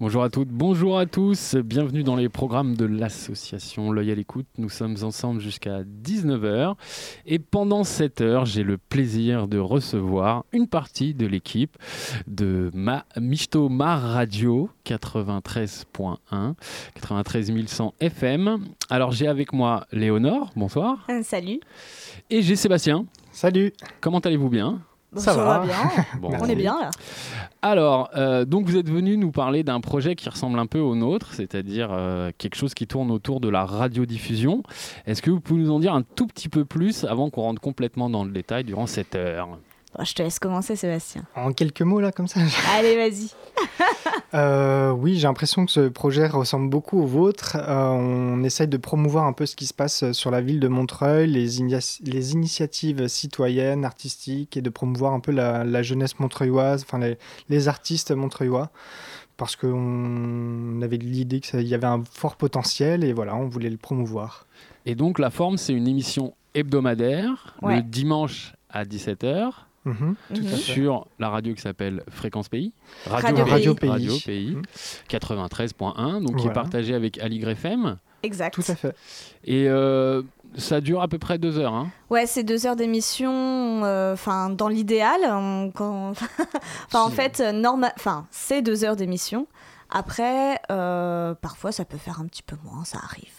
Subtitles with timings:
[0.00, 4.46] Bonjour à toutes, bonjour à tous, bienvenue dans les programmes de l'association L'œil à l'écoute.
[4.56, 6.76] Nous sommes ensemble jusqu'à 19h
[7.26, 11.76] et pendant cette heure, j'ai le plaisir de recevoir une partie de l'équipe
[12.28, 16.54] de ma Michto Mar Radio 93.1,
[16.94, 18.66] 93 100 FM.
[18.90, 21.58] Alors j'ai avec moi Léonore, bonsoir, salut.
[22.30, 23.04] et j'ai Sébastien.
[23.32, 24.80] Salut Comment allez-vous bien?
[25.16, 25.60] Ça va.
[25.60, 25.74] bien.
[26.20, 26.90] Bon, On est bien là.
[27.62, 30.94] Alors, euh, donc vous êtes venu nous parler d'un projet qui ressemble un peu au
[30.94, 34.62] nôtre, c'est-à-dire euh, quelque chose qui tourne autour de la radiodiffusion.
[35.06, 37.60] Est-ce que vous pouvez nous en dire un tout petit peu plus avant qu'on rentre
[37.60, 39.58] complètement dans le détail durant cette heure?
[39.96, 41.24] Bon, je te laisse commencer, Sébastien.
[41.34, 42.40] En quelques mots là, comme ça
[42.76, 43.30] Allez, vas-y.
[44.34, 47.56] Euh, Oui, j'ai l'impression que ce projet ressemble beaucoup au vôtre.
[47.58, 50.68] Euh, on essaye de promouvoir un peu ce qui se passe sur la ville de
[50.68, 51.60] Montreuil, les,
[52.34, 57.16] initiatives citoyennes, artistiques, et de promouvoir un peu la, la jeunesse montreuilloise, enfin les,
[57.48, 58.70] les artistes montreuillois.
[59.38, 63.76] Parce qu'on avait l'idée qu'il y avait un fort potentiel et voilà, on voulait le
[63.76, 64.46] promouvoir.
[64.84, 67.76] Et donc la forme, c'est une émission hebdomadaire, Ouais.
[67.76, 69.50] le dimanche à 17h,
[69.88, 70.14] Mhm.
[70.30, 70.46] Mhm.
[70.56, 72.72] sur la radio qui s'appelle Fréquence Pays.
[73.06, 73.90] Radio Radio Pays.
[73.90, 73.90] Pays.
[74.08, 74.62] Radio Pays, Mhm.
[75.08, 76.52] 93.1, donc qui est Voilà.
[76.52, 77.98] partagé avec Aligre FM.
[78.22, 78.54] Exact.
[78.54, 78.96] Tout à fait.
[79.44, 80.22] Et euh,
[80.56, 81.74] ça dure à peu près deux heures.
[81.74, 81.88] hein.
[82.10, 83.84] Ouais, c'est deux heures d'émission.
[83.84, 85.20] euh, Enfin, dans l'idéal,
[85.74, 86.12] enfin,
[86.94, 87.62] en fait, euh,
[87.96, 89.46] enfin, c'est deux heures d'émission.
[89.90, 93.32] Après, euh, parfois, ça peut faire un petit peu moins, ça arrive.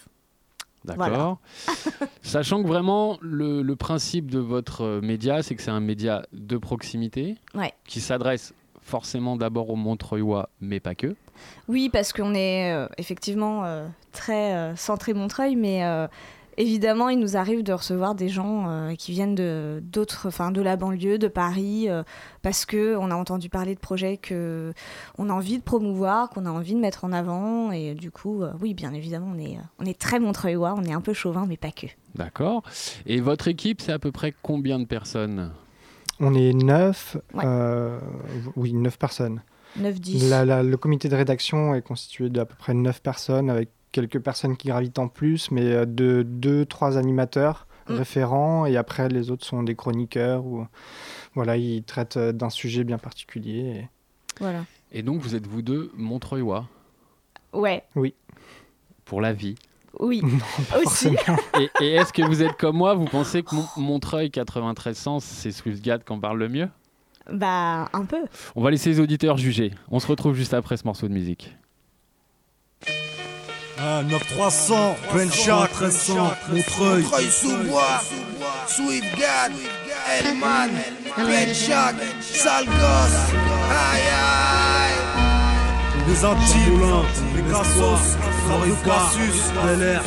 [0.85, 1.39] D'accord.
[2.21, 6.57] Sachant que vraiment, le, le principe de votre média, c'est que c'est un média de
[6.57, 7.73] proximité Ouais.
[7.85, 11.15] qui s'adresse forcément d'abord aux Montreuillois, mais pas que.
[11.67, 15.83] Oui, parce qu'on est euh, effectivement euh, très euh, centré Montreuil, mais
[16.59, 20.61] évidemment, il nous arrive de recevoir des gens euh, qui viennent de d'autres, enfin, de
[20.61, 22.03] la banlieue, de Paris, euh,
[22.43, 24.73] parce que on a entendu parler de projets que
[25.17, 28.43] on a envie de promouvoir, qu'on a envie de mettre en avant, et du coup,
[28.43, 31.45] euh, oui, bien évidemment, on est on est très Montreuillois, on est un peu chauvin,
[31.47, 31.87] mais pas que.
[32.15, 32.61] D'accord.
[33.05, 35.51] Et votre équipe, c'est à peu près combien de personnes?
[36.19, 37.43] On est neuf, Ouais.
[37.45, 37.97] euh,
[38.57, 39.41] oui, neuf personnes.
[39.79, 40.29] 9-10.
[40.29, 44.19] La- la- le comité de rédaction est constitué d'à peu près 9 personnes, avec quelques
[44.19, 47.93] personnes qui gravitent en plus, mais euh, de 2-3 animateurs Mm.
[47.95, 50.67] référents, et après les autres sont des chroniqueurs, ou
[51.33, 53.59] voilà, ils traitent euh, d'un sujet bien particulier.
[53.61, 53.87] et-
[54.39, 54.65] Voilà.
[54.91, 56.67] Et donc, vous êtes vous deux Montreuillois
[57.51, 57.83] Ouais.
[59.05, 59.55] pour la vie.
[59.99, 60.21] Oui.
[60.85, 61.15] Aussi.
[61.59, 62.93] Et, et est-ce que vous êtes comme moi?
[62.93, 66.69] Vous pensez que Mon- Montreuil 93 sens, c'est Swiftgad qu'on parle le mieux?
[67.31, 68.23] Bah, un peu.
[68.55, 69.71] On va laisser les auditeurs juger.
[69.89, 71.55] On se retrouve juste après ce morceau de musique.
[73.81, 77.05] Ah, 9300, plein chat, 1300, Montreuil.
[77.31, 78.01] sous-bois.
[78.67, 79.51] Swiftgad.
[80.19, 80.71] Elman.
[81.17, 81.95] Benchak.
[82.21, 83.31] Sale gosse.
[83.71, 84.99] Aïe aïe.
[86.07, 86.79] Les Antilles,
[87.35, 88.17] les Cassos,
[88.83, 90.03] Casus, Bel Air,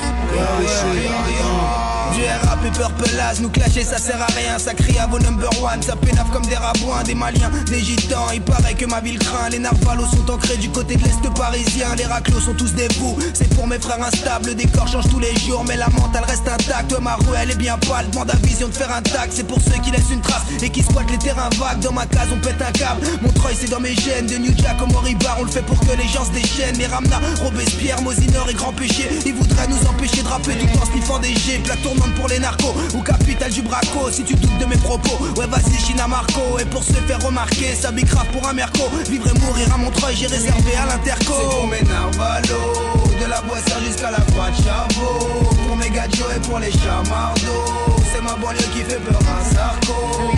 [2.15, 5.19] Du rap et purple as, nous clasher ça sert à rien, ça crie à vos
[5.19, 9.01] number one, ça pénave comme des rabouins, des maliens, des gitans, il paraît que ma
[9.01, 12.75] ville craint, les narvalos sont ancrés du côté de l'est parisien, les raclos sont tous
[12.75, 15.89] des fous, c'est pour mes frères instables, le décor change tous les jours, mais la
[15.89, 19.03] mentale reste intacte, ma rue elle est bien pâle, demande à vision de faire un
[19.03, 21.93] tac, c'est pour ceux qui laissent une trace et qui squattent les terrains vagues, dans
[21.93, 24.87] ma case on pète un câble, Montreuil c'est dans mes gènes, de New Jack au
[24.87, 28.55] Moribar, on le fait pour que les gens se déchaînent, les Ramna, Robespierre, Mosinor et
[28.55, 31.81] Grand Péché, ils voudraient nous empêcher de rapper tout en sniffant des G, plaque
[32.17, 35.79] pour les narcos, ou capitale du braco, si tu doutes de mes propos, ouais vas-y
[35.79, 39.67] China Marco, et pour se faire remarquer, ça bicrave pour un merco, vivre et mourir
[39.75, 41.33] à Montreuil, j'ai réservé à l'interco.
[41.37, 45.29] C'est pour mes narvalos, de la boissière jusqu'à la croix de Chabot,
[45.67, 50.33] pour mes gadgets et pour les chamardos, c'est ma banlieue qui fait peur à Sarko,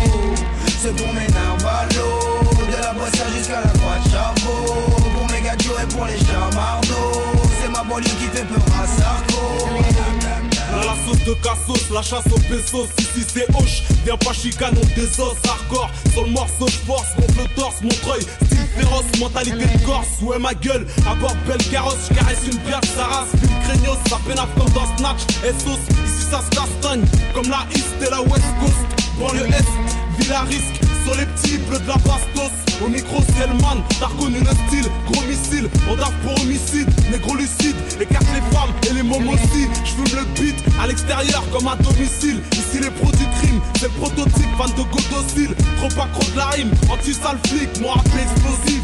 [0.81, 4.75] c'est pour mes narvalos, de la boissière jusqu'à la croix de Chabot,
[5.17, 7.23] pour mes gadgets et pour les chamardos,
[7.61, 9.94] c'est ma banlieue qui fait peur à Sarko.
[10.85, 12.89] La sauce de cassos, la chasse aux pesos.
[12.99, 15.91] Ici c'est hoche, viens pas chicane, on des os hardcore.
[16.13, 20.09] Sur le morceau, force, gonfle le torse, Montreuil, style féroce, mentalité de corse.
[20.23, 24.19] Ouais, ma gueule, à bord belle carrosse, j'caresse une bière, sa race, film craignos, ça
[24.27, 25.23] peine comme dans Snatch.
[25.45, 27.05] Et sauce, ici ça se castagne,
[27.35, 28.87] comme la East et la West Coast.
[29.19, 32.53] Banlieue Est, ville à risque, sur les petits bleus de la bastos.
[32.85, 34.89] Au micro, c'est le man, t'as reconnu le style.
[35.11, 36.89] Gros missile, on pour homicide.
[37.11, 39.69] Négro lucide, écarte les femmes et les mômes aussi.
[39.85, 42.41] J'fume le beat à l'extérieur comme à domicile.
[42.53, 45.55] Ici, les produits crime, c'est le prototype, fan de go docile.
[45.77, 48.83] Trop accro de la rime, anti-sale flic, moi rappelé explosif.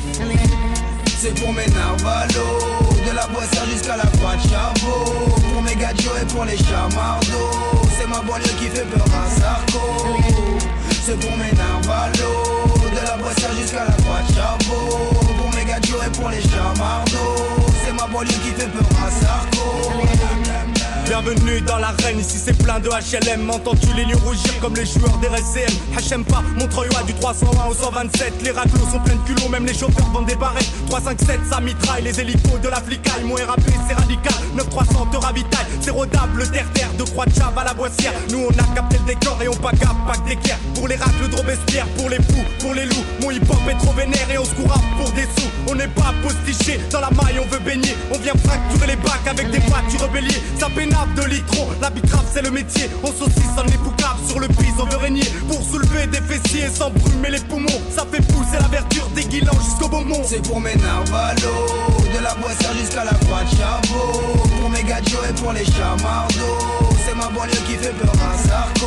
[1.19, 5.31] C'est pour mes narvalos, de la boisson jusqu'à la croix de chavot.
[5.53, 7.89] Pour mes gadgets et pour les chamardos.
[7.99, 10.80] C'est ma banlieue qui fait peur à Sarko.
[11.03, 15.15] C'est pour mes narvalos, de la boisson jusqu'à la croix de chavot.
[15.39, 17.47] Pour mes gadgets et pour les chamardos.
[17.85, 20.70] C'est ma banlieue qui fait peur à Sarko.
[21.11, 23.51] Bienvenue dans l'arène, ici c'est plein de HLM.
[23.51, 27.75] Entends-tu les lions rougir comme les joueurs des RCM HM pas, Montreuil du 320 au
[27.75, 28.35] 127.
[28.45, 30.71] Les raclos sont pleins de culot, même les chauffeurs vendent des barrettes.
[30.89, 33.25] 357, ça mitraille, les hélicos de la flicaille.
[33.25, 35.67] Mon RAP c'est radical, 9300 te ravitaille.
[35.81, 38.13] C'est rodable, terre-terre, de croix de à la boissière.
[38.31, 40.59] Nous on a capté le décor et on pas que d'équerre.
[40.77, 43.05] Pour les racles de Robespierre, pour les fous, pour les loups.
[43.21, 45.51] Mon hip hop est trop vénère et on se pour des sous.
[45.67, 47.97] On n'est pas postiché, dans la maille on veut baigner.
[48.15, 50.41] On vient fracturer les bacs avec des voitures rebellier.
[50.59, 51.69] Ça pénale de litron.
[51.81, 52.91] L'arbitrage c'est le métier.
[53.03, 55.25] On saucissonne les boucaves sur le prise, on veut régner.
[55.49, 57.81] Pour soulever des fessiers sans brumer les poumons.
[57.95, 60.23] Ça fait pousser la verdure des guilans jusqu'au beaumont.
[60.25, 61.67] C'est pour mes narvalos,
[62.15, 64.39] de la boisson jusqu'à la croix de chavot.
[64.61, 66.59] Pour mes gadgets et pour les chamardos.
[67.07, 68.87] C'est ma banlieue qui fait peur à Sarko.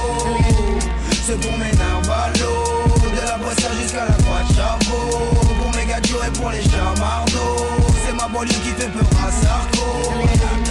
[1.25, 5.35] C'est pour mes narvalos, de la boisson jusqu'à la croix de chavot.
[5.61, 7.65] Pour mes gadgets et pour les chamardos.
[8.05, 10.62] C'est ma banlieue qui fait peur à Sarko.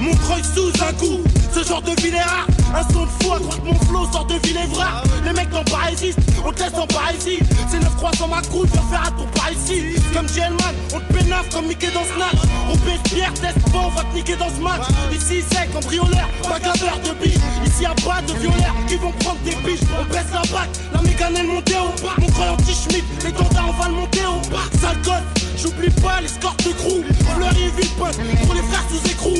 [0.00, 1.20] Mon croix sous un coup,
[1.52, 2.46] ce genre de ville est rare.
[2.74, 5.02] Un son de fou à droite, mon flow sort de Villévrard.
[5.24, 6.86] Les mecs n'ont pas résiste, on teste en
[7.16, 9.96] ici C'est 9 croissants ma couille, viens faire un tour par ici.
[10.14, 12.46] Comme Gelman, on te pénave comme Mickey dans Snatch.
[12.70, 14.86] On pèse pierre, teste pas, on va te niquer dans ce match.
[15.12, 17.40] Ici c'est cambrioleur, pas graveur de biche.
[17.66, 19.86] Ici y'a pas de violeurs qui vont prendre des biches.
[19.98, 22.14] On baisse la bac, la mécane elle montée au bas.
[22.18, 24.68] Mon croyant anti-schmidt, les tendins on va le monter au bas.
[24.80, 25.24] Sale
[25.56, 27.02] j'oublie pas les scores de crew.
[27.34, 28.10] Fleury, Villepin,
[28.44, 29.34] pour les frères sous écrou.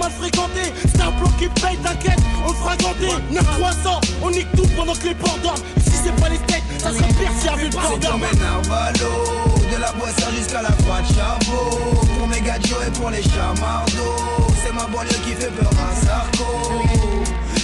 [0.00, 0.72] Mal fréquenté.
[0.80, 3.12] C'est un bloc qui paye, t'inquiète, on le fera ganter.
[3.30, 5.62] 9 300, on nique tout pendant que les ports dorment.
[5.84, 8.22] Si c'est pas les steaks, ça serait pire si avait le port dorme.
[8.22, 12.00] de la boisson jusqu'à la croix de chavot.
[12.18, 14.16] Pour mes gadgets et pour les chamardos.
[14.64, 16.48] C'est ma banlieue qui fait peur à Sarko.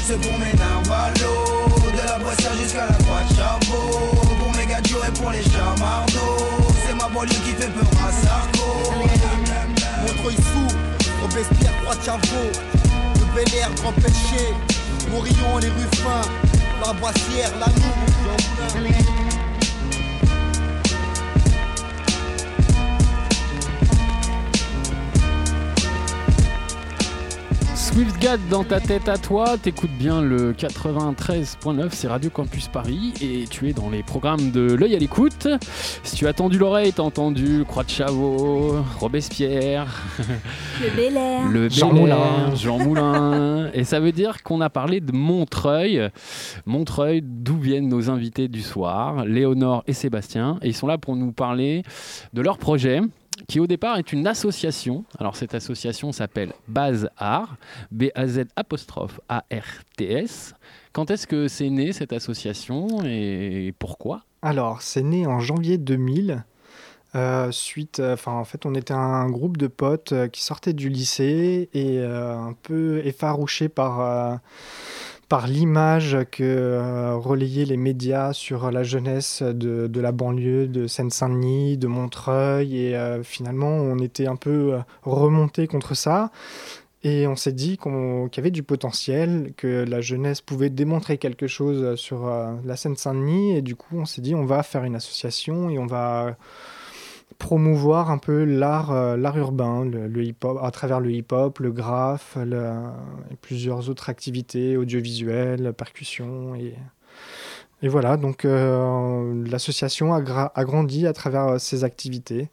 [0.06, 4.16] C'est pour mes narvalos, de la boisson jusqu'à la croix de chavot.
[4.38, 6.36] Pour mes gadgets et pour les chamardos.
[6.86, 8.66] C'est ma banlieue qui fait peur à Sarko.
[10.02, 12.52] Montreuil sous Robespierre, Croix Chavot,
[13.14, 14.54] le Bel Air, Grand Péché,
[15.10, 16.28] Morillon, les Ruffins,
[16.84, 19.15] la Boissière, la Noue,
[27.96, 33.46] Swiftgad dans ta tête à toi, t'écoutes bien le 93.9, c'est Radio Campus Paris et
[33.48, 35.48] tu es dans les programmes de l'œil à l'écoute.
[36.02, 40.02] Si tu as tendu l'oreille, t'as entendu Croix de Chavot, Robespierre,
[40.82, 41.14] le Bel
[41.50, 43.70] le Jean Moulin, Jean Moulin.
[43.72, 46.10] et ça veut dire qu'on a parlé de Montreuil.
[46.66, 50.58] Montreuil, d'où viennent nos invités du soir, Léonore et Sébastien.
[50.60, 51.82] Et ils sont là pour nous parler
[52.34, 53.00] de leur projet
[53.48, 55.04] qui au départ est une association.
[55.18, 57.56] Alors cette association s'appelle Base Art,
[57.90, 60.54] B-A-Z apostrophe A-R-T-S.
[60.92, 64.22] Quand est-ce que c'est né cette association et pourquoi?
[64.42, 66.44] Alors c'est né en janvier 2000.
[67.14, 70.74] Euh, suite, euh, enfin en fait, on était un groupe de potes euh, qui sortaient
[70.74, 74.40] du lycée et un peu effarouchés par
[75.28, 81.76] par l'image que euh, relayaient les médias sur la jeunesse de, la banlieue de Seine-Saint-Denis,
[81.78, 82.78] de Montreuil.
[82.78, 86.30] Et euh, finalement, on était un peu euh, remonté contre ça.
[87.02, 87.92] Et on s'est dit qu'il
[88.36, 92.28] y avait du potentiel, que la jeunesse pouvait démontrer quelque chose sur
[92.64, 93.56] la Seine-Saint-Denis.
[93.56, 96.36] Et du coup, on s'est dit, on va faire une association et on va
[97.38, 102.38] promouvoir un peu l'art euh, l'art urbain, le, hip-hop, à travers le hip-hop, le graphe,
[103.42, 106.54] plusieurs autres activités audiovisuelles, percussion.
[106.54, 106.74] Et,
[107.82, 112.48] et voilà, donc euh, l'association a, a, grandi à travers euh, ces activités.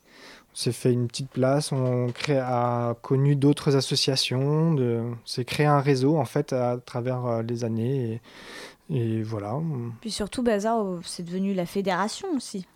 [0.53, 5.65] On s'est fait une petite place, on crée, a connu d'autres associations, de, s'est créé
[5.65, 8.21] un réseau en fait à travers les années.
[8.91, 9.59] Et, et voilà.
[10.01, 12.67] Puis surtout, Bazar, c'est devenu la fédération aussi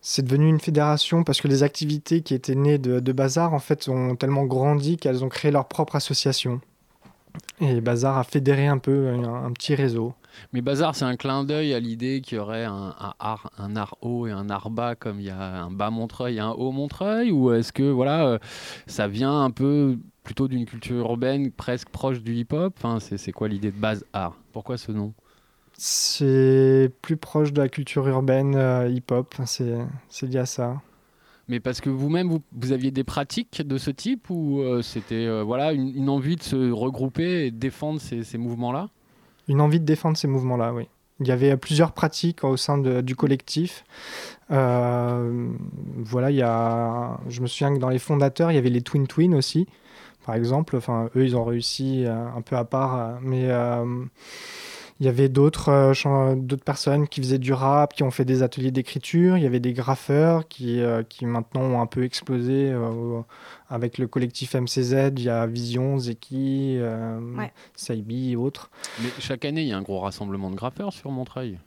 [0.00, 3.88] c'est devenu une fédération parce que les activités qui étaient nées de, Bazar en fait
[3.88, 6.60] ont tellement grandi qu'elles ont créé leur propre association.
[7.60, 10.14] Et Bazar a fédéré un peu un, un petit réseau.
[10.52, 13.96] Mais Bazar, c'est un clin d'œil à l'idée qu'il y aurait un, art, un art
[14.00, 16.72] haut et un art bas, comme il y a un bas Montreuil et un haut
[16.72, 18.38] Montreuil Ou est-ce que voilà, euh,
[18.86, 22.74] ça vient un peu plutôt d'une culture urbaine presque proche du hip-hop?
[22.78, 25.12] Enfin, C'est quoi l'idée de base art Pourquoi ce nom?
[25.82, 30.82] C'est plus proche de la culture urbaine euh, hip-hop, c'est lié à ça.
[31.48, 35.24] Mais parce que vous-même, vous, vous, aviez des pratiques de ce type ou euh, c'était
[35.24, 38.90] euh, voilà, une, une, envie de se regrouper et de défendre ces, ces mouvements-là?
[39.48, 40.86] Une envie de défendre ces mouvements-là, oui.
[41.18, 43.84] Il y avait plusieurs pratiques au sein de, du collectif.
[44.50, 48.82] Voilà, il y a, je me souviens que dans les fondateurs, il y avait les
[48.82, 49.66] Twin Twin aussi,
[50.26, 50.76] par exemple.
[50.76, 53.48] Enfin, eux, ils ont réussi un peu à part, mais
[55.00, 58.42] il y avait d'autres euh, d'autres personnes qui faisaient du rap, qui ont fait des
[58.42, 59.38] ateliers d'écriture.
[59.38, 63.22] Il y avait des graffeurs qui, euh, qui maintenant ont un peu explosé euh,
[63.70, 65.12] avec le collectif MCZ.
[65.16, 67.52] Il y a Vision, Zeki, ouais.
[67.74, 68.70] Saibi et autres.
[69.02, 71.58] Mais chaque année, il y a un gros rassemblement de graffeurs sur Montreuil.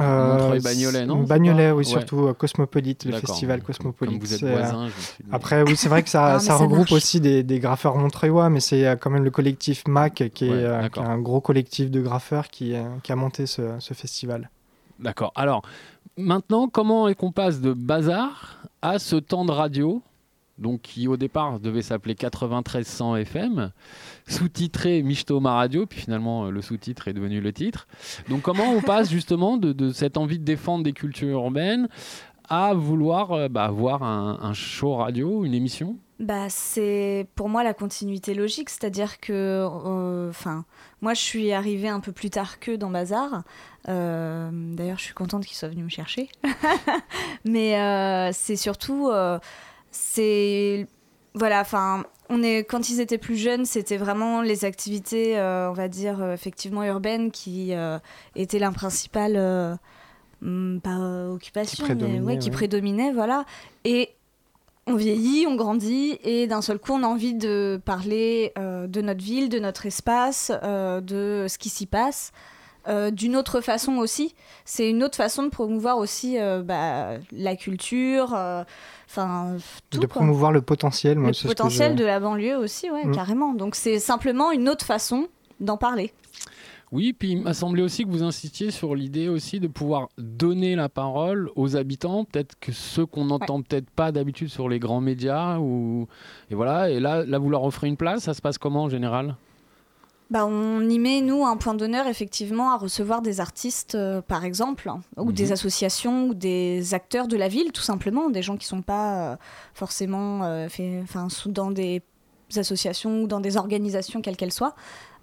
[0.00, 1.84] Euh, Montreuil Bagnolet, non Bagnolet, oui, ouais.
[1.84, 4.18] surtout euh, Cosmopolite, le festival Cosmopolite.
[4.18, 5.30] Comme vous êtes voisins, je me suis dit.
[5.30, 8.60] Après, oui, c'est vrai que ça, ça, ça regroupe aussi des, des, graffeurs montreuillois, mais
[8.60, 11.90] c'est quand même le collectif MAC qui est, ouais, euh, qui est, un gros collectif
[11.90, 14.50] de graffeurs qui, qui a monté ce, ce festival.
[14.98, 15.32] D'accord.
[15.34, 15.62] Alors,
[16.16, 20.02] maintenant, comment est qu'on passe de bazar à ce temps de radio
[20.60, 23.72] donc qui au départ devait s'appeler 9300 FM,
[24.26, 27.88] sous-titré Michtoma Radio, puis finalement euh, le sous-titre est devenu le titre.
[28.28, 31.88] Donc comment on passe justement de, cette envie de défendre des cultures urbaines
[32.48, 35.96] à vouloir euh, bah, voir un, show radio, une émission?
[36.18, 40.32] Bah, c'est pour moi la continuité logique, c'est-à-dire que, euh,
[41.00, 43.44] moi je suis arrivée un peu plus tard que dans Bazar.
[43.88, 46.28] Euh, D'ailleurs, je suis contente qu'ils soient venus me chercher.
[47.46, 49.10] Mais c'est surtout
[49.90, 50.86] c'est
[51.34, 55.72] voilà enfin on est quand ils étaient plus jeunes c'était vraiment les activités euh, on
[55.72, 57.98] va dire euh, effectivement urbaines qui euh,
[58.36, 59.76] étaient la principale euh,
[60.82, 62.54] pas occupation qui mais ouais, qui ouais.
[62.54, 63.44] prédominait voilà
[63.84, 64.10] et
[64.86, 69.22] on vieillit, on grandit et d'un seul coup on a envie de parler de notre
[69.22, 72.32] ville, de notre espace, de ce qui s'y passe.
[72.88, 74.34] Euh, d'une autre façon aussi.
[74.64, 78.32] C'est une autre façon de promouvoir aussi euh, bah, la culture,
[79.08, 79.56] enfin
[79.90, 80.00] tout.
[80.00, 80.16] De quoi.
[80.22, 81.18] promouvoir le potentiel.
[81.18, 83.14] Moi, le potentiel de la banlieue aussi, ouais, mmh.
[83.14, 83.52] carrément.
[83.52, 85.28] Donc c'est simplement une autre façon
[85.60, 86.12] d'en parler.
[86.92, 90.74] Oui, puis il m'a semblé aussi que vous insistiez sur l'idée aussi de pouvoir donner
[90.74, 93.64] la parole aux habitants, peut-être que ceux qu'on n'entend ouais.
[93.68, 96.08] peut-être pas d'habitude sur les grands médias, ou
[96.50, 96.90] et voilà.
[96.90, 98.24] Et là, là, vous leur offrez une place.
[98.24, 99.36] Ça se passe comment en général?
[100.30, 104.44] Bah, on y met, nous, un point d'honneur, effectivement, à recevoir des artistes, euh, par
[104.44, 105.32] exemple, hein, ou mmh.
[105.32, 108.82] des associations, ou des acteurs de la ville, tout simplement, des gens qui ne sont
[108.82, 109.36] pas euh,
[109.74, 111.02] forcément euh, fait,
[111.46, 112.02] dans des
[112.56, 114.74] associations ou dans des organisations, quelles qu'elles soient,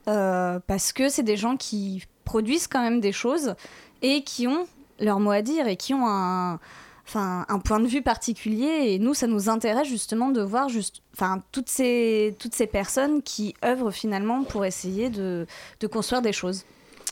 [0.05, 3.55] parce que c'est des gens qui produisent quand même des choses
[4.01, 4.65] et qui ont
[4.99, 6.59] leur mot à dire et qui ont un
[7.07, 8.93] enfin un point de vue particulier.
[8.93, 13.21] Et nous ça nous intéresse justement de voir juste enfin toutes ces toutes ces personnes
[13.21, 15.47] qui œuvrent finalement pour essayer de,
[15.79, 16.63] de construire des choses.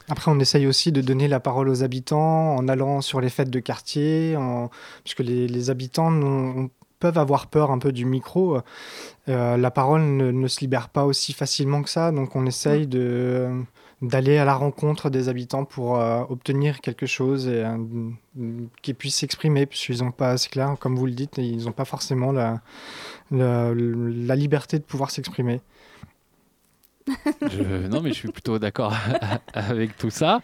[0.08, 3.50] Après, on essaye aussi de donner la parole aux habitants en allant sur les fêtes
[3.50, 4.70] de quartier, en...
[5.04, 6.12] puisque les, les habitants
[7.00, 8.60] peuvent avoir peur un peu du micro.
[9.30, 12.86] Euh, la parole ne, ne, se libère pas aussi facilement que ça, donc on essaye
[12.86, 13.50] de
[14.02, 17.78] d'aller à la rencontre des habitants pour euh, obtenir quelque chose et euh,
[18.82, 21.86] qu'ils puissent s'exprimer, puisqu'ils n'ont pas, c'est clair, comme vous le dites, ils n'ont pas
[21.86, 22.62] forcément la,
[23.32, 25.62] la, liberté de pouvoir s'exprimer.
[27.90, 28.94] non, mais je suis plutôt d'accord
[29.54, 30.42] avec tout ça.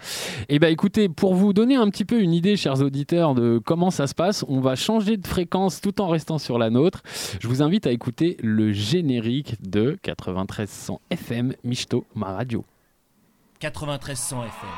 [0.48, 3.60] Et eh ben, écoutez, pour vous donner un petit peu une idée, chers auditeurs, de
[3.65, 7.01] comment ça se passe, on va changer de fréquence tout en restant sur la nôtre.
[7.39, 12.63] Je vous invite à écouter le générique de 9300 FM Michto, ma radio.
[13.62, 14.70] 9300 FM.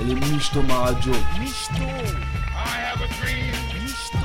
[0.00, 1.12] Elle est Michto, ma radio.
[1.40, 1.82] Michto.
[1.82, 3.54] I have a dream.
[3.72, 4.18] Michto.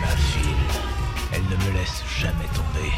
[0.00, 0.56] Ma fille,
[1.32, 2.90] elle ne me laisse jamais tomber.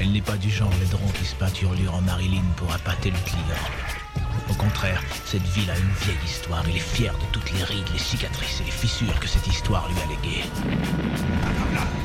[0.00, 4.01] Elle n'est pas du genre laidron qui se peinturlure en Marilyn pour appâter le client.
[4.50, 6.62] Au contraire, cette ville a une vieille histoire.
[6.68, 9.88] Il est fier de toutes les rides, les cicatrices et les fissures que cette histoire
[9.88, 10.44] lui a léguées.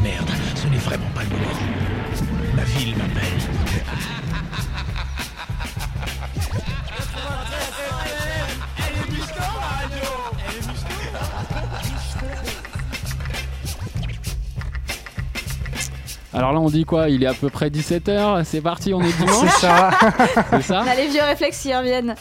[0.02, 1.46] Merde, ce n'est vraiment pas le moment.
[2.56, 3.38] Ma ville m'appelle.
[16.38, 17.10] Alors là, on dit quoi?
[17.10, 19.90] Il est à peu près 17h, c'est parti, on est dimanche C'est ça.
[20.52, 22.14] C'est ça On a les vieux réflexes qui reviennent.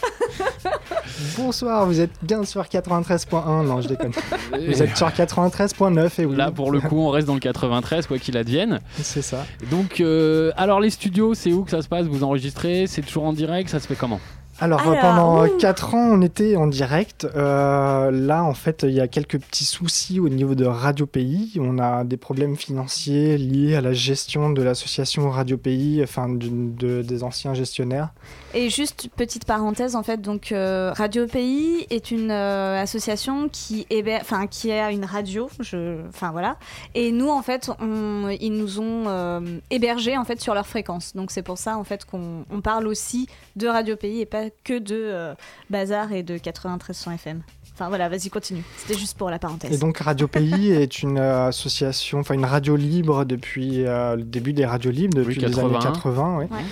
[1.37, 3.63] Bonsoir, vous êtes bien sur 93.1.
[3.63, 4.13] Non, je déconne.
[4.53, 6.35] Vous êtes sur 93.9 et oui.
[6.35, 8.79] Là, pour le coup, on reste dans le 93, quoi qu'il advienne.
[8.95, 9.45] C'est ça.
[9.69, 12.07] Donc, euh, alors les studios, c'est où que ça se passe?
[12.07, 12.87] Vous enregistrez?
[12.87, 13.69] C'est toujours en direct?
[13.69, 14.19] Ça se fait comment?
[14.59, 15.57] Alors, Alors, pendant ouh.
[15.59, 17.27] 4 ans, on était en direct.
[17.35, 21.57] Euh, là, en fait, il y a quelques petits soucis au niveau de Radio Pays.
[21.59, 27.03] On a des problèmes financiers liés à la gestion de l'association Radio Pays, enfin de-
[27.03, 28.09] des anciens gestionnaires.
[28.55, 33.85] Et juste petite parenthèse en fait, donc euh, Radio Pays est une euh, association qui
[33.91, 36.57] héber- enfin qui a une radio, je, enfin voilà.
[36.95, 41.13] Et nous en fait, on, ils nous ont euh, hébergés en fait sur leur fréquence.
[41.15, 44.46] Donc c'est pour ça en fait qu'on on parle aussi de Radio Pays et pas
[44.63, 45.33] que de euh,
[45.69, 47.41] Bazar et de 9300 FM.
[47.73, 48.63] Enfin voilà, vas-y continue.
[48.77, 49.71] C'était juste pour la parenthèse.
[49.71, 54.23] Et donc Radio Pays est une euh, association, enfin une radio libre depuis euh, le
[54.23, 55.91] début des radios libres, depuis les années 81.
[55.93, 56.37] 80.
[56.39, 56.45] oui.
[56.49, 56.63] Ouais.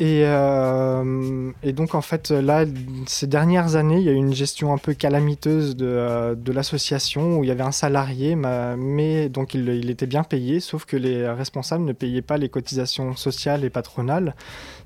[0.00, 2.64] Et, euh, et donc en fait là,
[3.06, 7.38] ces dernières années, il y a eu une gestion un peu calamiteuse de, de l'association
[7.38, 10.84] où il y avait un salarié, ma- mais donc il, il était bien payé, sauf
[10.84, 14.34] que les responsables ne payaient pas les cotisations sociales et patronales,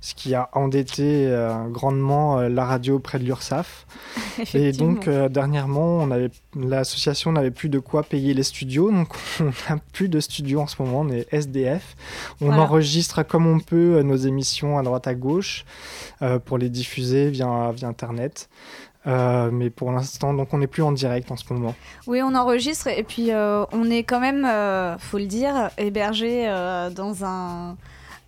[0.01, 3.87] ce qui a endetté euh, grandement euh, la radio près de l'URSSAF.
[4.55, 6.09] Et donc euh, dernièrement,
[6.57, 9.09] l'association n'avait plus de quoi payer les studios, donc
[9.41, 11.97] on n'a plus de studios en ce moment, on est SDF.
[12.41, 12.63] On Voilà.
[12.63, 15.65] enregistre comme on peut nos émissions à droite à gauche
[16.45, 18.49] pour les diffuser via, via internet.
[19.09, 21.75] Euh, mais pour l'instant, donc on n'est plus en direct en ce moment.
[22.07, 26.47] Oui, on enregistre et puis euh, on est quand même, euh, faut le dire, hébergé
[26.95, 27.77] dans un,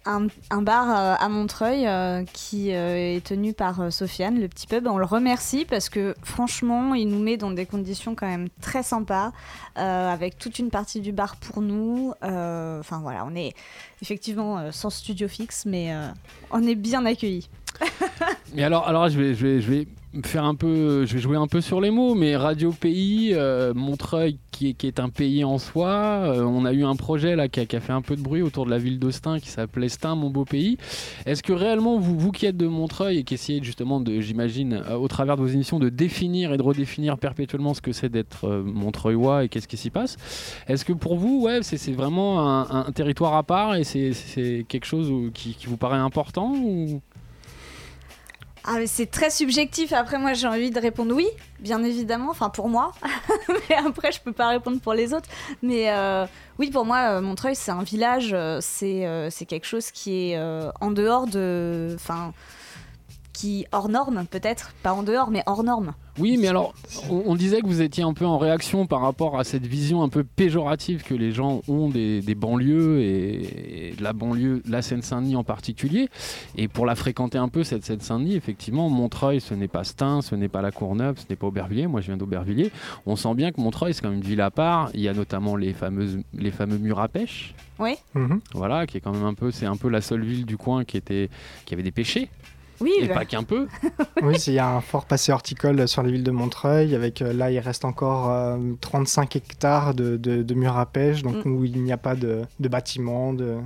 [0.07, 4.87] un, bar euh, à Montreuil euh, qui euh, est tenu par Sofiane, le petit pub.
[4.87, 8.83] On le remercie parce que franchement, il nous met dans des conditions quand même très
[8.83, 9.33] sympas,
[9.75, 12.13] avec toute une partie du bar pour nous.
[12.23, 13.55] Enfin voilà, on est
[14.03, 15.95] effectivement sans studio fixe, mais
[16.51, 17.49] on est bien accueillis.
[18.55, 19.87] Mais alors, alors je vais, je vais, je vais
[20.25, 23.73] faire un peu, je vais jouer un peu sur les mots, mais Radio Pays, euh,
[23.75, 25.89] Montreuil, qui est, un pays en soi.
[25.89, 28.67] euh, on a eu un projet là qui a, fait un peu de bruit autour
[28.67, 30.77] de la ville d'Austin qui s'appelait Stein, mon beau pays.
[31.25, 34.83] Est-ce que réellement vous, vous qui êtes de Montreuil et qui essayez justement de, j'imagine,
[34.87, 38.09] euh, au travers de vos émissions, de définir et de redéfinir perpétuellement ce que c'est
[38.09, 40.17] d'être Montreuillois et qu'est-ce qui s'y passe,
[40.67, 45.31] est-ce que pour vous, ouais, c'est vraiment un, territoire à part et c'est- quelque chose
[45.33, 46.55] qui, vous paraît important
[48.65, 49.93] Ah, mais c'est très subjectif.
[49.93, 51.27] Après, moi, j'ai envie de répondre oui,
[51.61, 52.31] bien évidemment.
[52.31, 52.93] Enfin, pour moi.
[53.49, 55.29] mais après, je peux pas répondre pour les autres.
[55.63, 56.27] Mais euh,
[56.59, 58.31] oui, pour moi, euh, Montreuil, c'est un village.
[58.35, 60.39] euh, c'est quelque chose qui est
[60.81, 61.93] en dehors de.
[61.95, 62.33] Enfin.
[63.41, 64.75] Qui hors norme, peut-être.
[64.83, 65.95] Pas en dehors, mais hors norme.
[66.19, 66.75] Oui, mais alors,
[67.09, 70.03] on, on disait que vous étiez un peu en réaction par rapport à cette vision
[70.03, 74.63] un peu péjorative que les gens ont des, des banlieues et, et de la banlieue,
[74.69, 76.11] la Seine-Saint-Denis en particulier.
[76.59, 80.35] Et pour la fréquenter un peu, cette Seine-Saint-Denis, effectivement, Montreuil, ce n'est pas Stein, ce
[80.35, 81.87] n'est pas la Courneuve, ce n'est pas Aubervilliers.
[81.87, 82.71] Moi, je viens d'Aubervilliers.
[83.07, 84.91] On sent bien que Montreuil, c'est quand même une ville à part.
[84.93, 87.55] Il y a notamment les, fameuses, les fameux murs à pêche.
[87.79, 87.97] Oui.
[88.15, 88.41] Mhm.
[88.53, 90.85] Voilà, qui est quand même un peu, c'est un peu la seule ville du coin
[90.85, 91.31] qui était,
[91.65, 92.29] qui avait des pêchés.
[92.81, 93.67] Oui, Et bah, pas qu'un peu.
[94.23, 96.95] oui, il y a un fort passé horticole sur les villes de Montreuil.
[96.95, 101.23] Avec euh, là, il reste encore euh, 35 hectares de, de, de murs à pêche,
[101.23, 101.51] donc Mm.
[101.51, 103.33] où il n'y a pas de, de bâtiments.
[103.35, 103.57] De...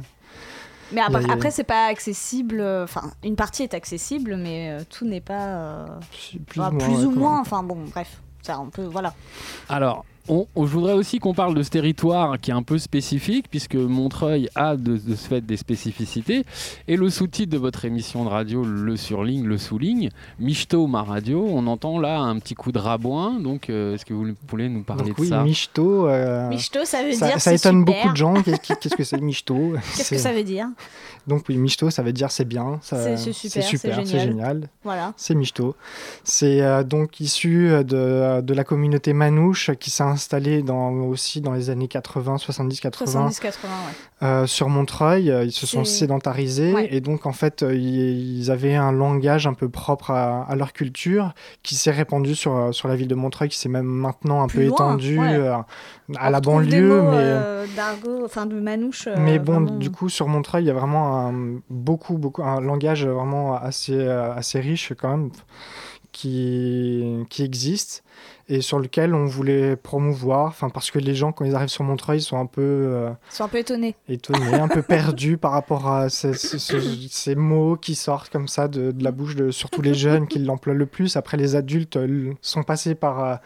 [0.93, 2.61] Mais après, a- après, c'est pas accessible.
[2.61, 5.47] euh, Enfin, une partie est accessible, mais euh, tout n'est pas.
[5.47, 5.87] euh,
[6.47, 7.33] Plus, enfin, ou moins, plus ouais, ou quand moins.
[7.33, 7.41] même.
[7.41, 8.21] Enfin, bon, bref.
[8.43, 8.85] Ça, on peut.
[8.85, 9.15] Voilà.
[9.69, 12.79] Alors, on, on- je voudrais aussi qu'on parle de ce territoire qui est un peu
[12.79, 16.45] spécifique, puisque Montreuil a de, de ce fait des spécificités.
[16.89, 20.11] Et le sous-titre de votre émission de radio le surligne, le souligne.
[20.39, 21.47] Michto, ma radio.
[21.49, 23.39] On entend là un petit coup de rabouin.
[23.41, 25.43] Donc, euh, est-ce que vous voulez nous parler Donc de oui, ça?
[25.43, 26.09] Michto.
[26.09, 27.95] euh, Michto, ça veut ça, dire ça c'est étonne super.
[27.95, 28.35] beaucoup de gens.
[28.43, 29.75] Qu'est-ce que c'est Michto?
[29.97, 30.67] Qu'est-ce que ça veut dire?
[31.27, 32.79] Donc oui, Michto, ça veut dire c'est bien.
[32.83, 34.29] C'est- c'est super, c'est c'est génial.
[34.29, 34.69] génial.
[34.83, 35.13] Voilà.
[35.17, 35.75] C'est Michto.
[36.23, 41.53] C'est euh, donc issu de, de la communauté manouche qui s'est installée dans, aussi dans
[41.53, 43.51] les années 80, 70, 80 70-80, ouais.
[44.23, 45.31] euh, sur Montreuil.
[45.31, 46.89] Euh, Ils se sont sédentarisés Ouais.
[46.91, 50.73] et donc en fait euh, ils, avaient un langage un peu propre à, à leur
[50.73, 54.43] culture qui s'est répandu sur, euh, sur la ville de Montreuil, qui s'est même maintenant
[54.43, 55.35] un Plus peu loin, étendu ouais.
[55.35, 55.67] euh, à
[56.09, 57.03] On la retrouve des banlieue.
[57.03, 57.17] mots, mais...
[57.21, 59.09] euh, d'argot, enfin de manouche.
[59.19, 62.61] Mais bon, vraiment- du coup, sur Montreuil, il y a vraiment un, beaucoup, beaucoup, un
[62.61, 65.31] langage vraiment assez, assez riche quand même,
[66.13, 68.05] qui, qui existe
[68.49, 71.85] et sur lequel on voulait promouvoir, enfin parce que les gens quand ils arrivent sur
[71.85, 73.95] Montreuil sont un peu euh, Ils sont un peu étonnés.
[74.09, 78.49] étonnés, un peu perdus par rapport à ces, ces- ce- ces mots qui sortent comme
[78.49, 81.17] ça de, de la bouche de surtout les jeunes qui l'emploient le plus.
[81.17, 83.37] Après les adultes euh, sont passés par euh,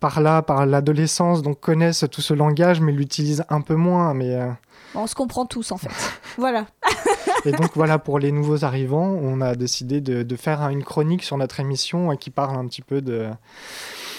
[0.00, 4.12] par là, par l'adolescence, donc connaissent tout ce langage mais l'utilisent un peu moins.
[4.12, 4.50] Mais euh,
[4.94, 5.88] On se comprend tous en fait.
[6.36, 6.66] voilà.
[7.46, 11.22] et donc voilà, pour les nouveaux arrivants, on a décidé de, de faire une chronique
[11.22, 13.28] sur notre émission euh, qui parle un petit peu de,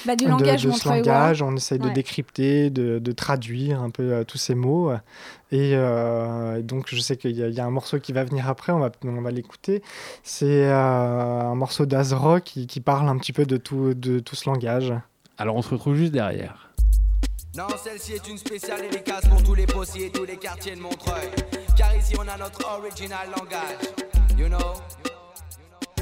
[0.06, 1.42] Bah, du de- langage de, ce langage.
[1.42, 4.92] On essaye de décrypter, de, de traduire un peu euh, tous ces mots.
[5.52, 8.24] Et euh, donc je sais qu'il y, a- il y a un morceau qui va
[8.24, 9.82] venir après, on va, on va l'écouter.
[10.24, 14.36] C'est euh, un morceau d'Azrock qui, qui parle un petit peu de tout, de tout
[14.36, 14.94] ce langage.
[15.38, 16.67] Alors on se retrouve juste derrière.
[17.58, 20.80] Non, celle-ci est une spéciale dédicace pour tous les postiers et tous les quartiers de
[20.80, 21.28] Montreuil.
[21.76, 24.38] Car ici on a notre original langage.
[24.38, 24.76] You know,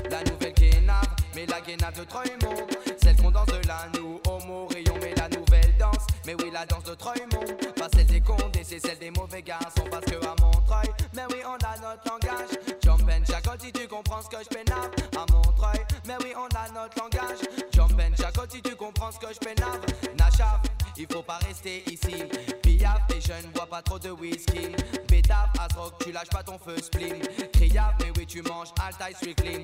[0.09, 2.67] la nouvelle guénave, mais la guénave de Treumont.
[3.01, 6.05] Celle qu'on danse là, nous, homo, rayon, mais la nouvelle danse.
[6.25, 7.45] Mais oui, la danse de Treumont.
[7.77, 9.85] Pas celle des condés, c'est celle des mauvais garçons.
[9.89, 12.49] Parce que à Montreuil, mais oui, on a notre langage.
[12.83, 14.91] Jump and chacotte si tu comprends ce que je pénave.
[15.15, 17.39] À Montreuil, mais oui, on a notre langage.
[17.71, 19.79] Jump and chacotte si tu comprends ce que je pénave.
[20.17, 20.59] Nachave,
[20.97, 22.23] il faut pas rester ici.
[22.61, 24.69] Piaf, les jeunes bois pas trop de whisky.
[25.07, 27.21] Bétave, Asrock, tu lâches pas ton feu spleen.
[27.53, 29.61] Criave, mais oui, tu manges Altaï Sweet Clean.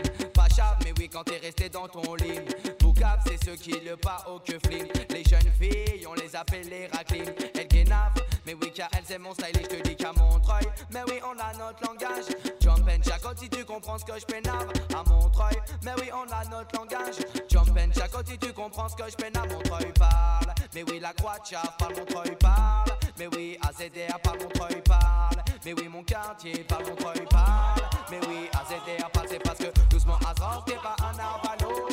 [0.84, 2.40] Mais oui, quand t'es resté dans ton lit.
[2.80, 4.86] Boucave, c'est ceux qui le pas au que flim.
[5.10, 7.34] Les jeunes filles, on les appelle les raclines.
[7.58, 10.66] Elles guénavent, mais oui, car elles aiment mon style et je te dis qu'à Montreuil.
[10.94, 12.26] Mais oui, on a notre langage.
[12.60, 14.72] Jump and chacotte si tu comprends ce que je pénave.
[14.94, 17.16] À Montreuil, mais oui, on a notre langage.
[17.50, 19.52] Jump and chacotte si tu comprends ce que je pénave.
[19.52, 21.96] Montreuil parle, mais oui, la chave parle.
[21.96, 24.40] Montreuil parle, mais oui, AZDA parle.
[24.40, 26.86] Montreuil parle, mais oui, mon quartier parle.
[26.86, 29.28] Montreuil parle, mais oui, AZDA parle.
[29.30, 31.91] C'est parce que doucement, Azor, t'es pas un arvalo.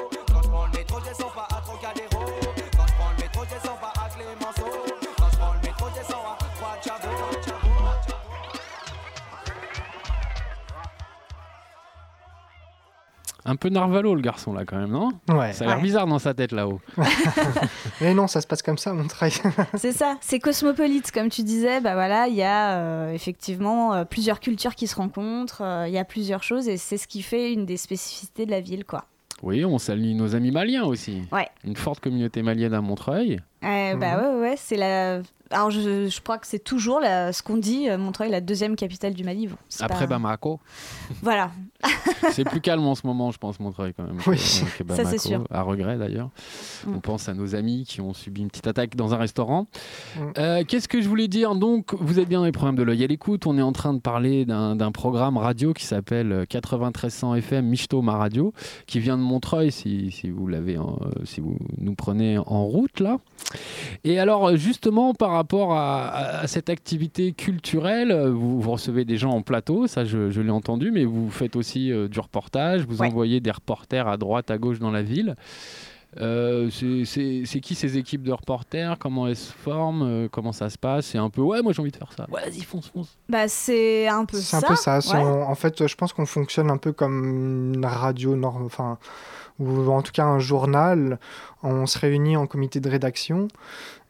[13.51, 15.09] Un peu narvalo le garçon là quand même, non?
[15.31, 15.55] Ouais.
[15.55, 15.83] Ça a l'air Ouais.
[15.83, 16.81] bizarre dans sa tête là-haut.
[18.03, 19.33] Mais non, ça se passe comme ça, Montreuil.
[19.75, 21.81] C'est ça, c'est cosmopolite, comme tu disais.
[21.81, 25.95] Bah voilà, il y a euh, effectivement euh, plusieurs cultures qui se rencontrent, euh, il
[25.95, 28.85] y a plusieurs choses et c'est ce qui fait une des spécificités de la ville,
[28.85, 29.07] quoi.
[29.43, 31.23] Oui, on salue nos amis maliens aussi.
[31.33, 31.49] Ouais.
[31.65, 33.39] Une forte communauté malienne à Montreuil.
[33.65, 35.21] Euh, Bah ouais, ouais, ouais, c'est la.
[35.51, 38.77] Alors je, je crois que c'est toujours la- ce qu'on dit, euh, Montreuil, la deuxième
[38.77, 39.47] capitale du Mali.
[39.47, 40.61] Bon, Après pas- Bamako.
[41.23, 41.51] Voilà.
[42.33, 44.19] C'est plus calme en ce moment, je pense, Montreuil quand même.
[44.27, 44.37] Oui.
[44.37, 45.45] que Ça, c'est sûr.
[45.51, 46.29] À regret d'ailleurs.
[46.87, 46.97] Mm.
[46.97, 49.69] On pense à nos amis qui ont subi une petite attaque dans un restaurant.
[50.17, 50.21] Mm.
[50.39, 51.55] Euh, Qu'est-ce que je voulais dire?
[51.55, 53.47] Donc, vous êtes bien dans les programmes de l'œil à l'écoute.
[53.47, 58.03] On est en train de parler d'un d'un programme radio qui s'appelle 9300 FM Michto
[58.03, 58.53] Ma Radio,
[58.87, 62.65] qui vient de Montreuil, si, si vous l'avez, en- euh, si vous nous prenez en
[62.65, 63.19] route là.
[64.05, 69.31] Et alors, justement, par rapport à, cette activité culturelle, euh, vous, vous recevez des gens
[69.31, 73.01] en plateau, ça je, je l'ai entendu, mais vous faites aussi euh, du reportage, vous
[73.01, 73.07] Ouais.
[73.09, 75.35] envoyez des reporters à droite, à gauche dans la ville.
[76.21, 78.97] Euh, c'est- c'est c'est qui ces équipes de reporters?
[78.99, 80.03] Comment elles se forment?
[80.03, 81.05] Euh, Comment ça se passe?
[81.07, 82.27] C'est un peu ouais, moi j'ai envie de faire ça.
[82.31, 83.19] Ouais, vas-y, fonce, fonce.
[83.29, 84.57] Bah c'est un peu C'est ça.
[84.57, 85.01] un peu ça.
[85.03, 85.23] c'est ouais.
[85.23, 88.99] en- En fait, je pense qu'on fonctionne un peu comme une radio, enfin,
[89.59, 91.19] ou en tout cas un journal.
[91.63, 93.49] On se réunit en comité de rédaction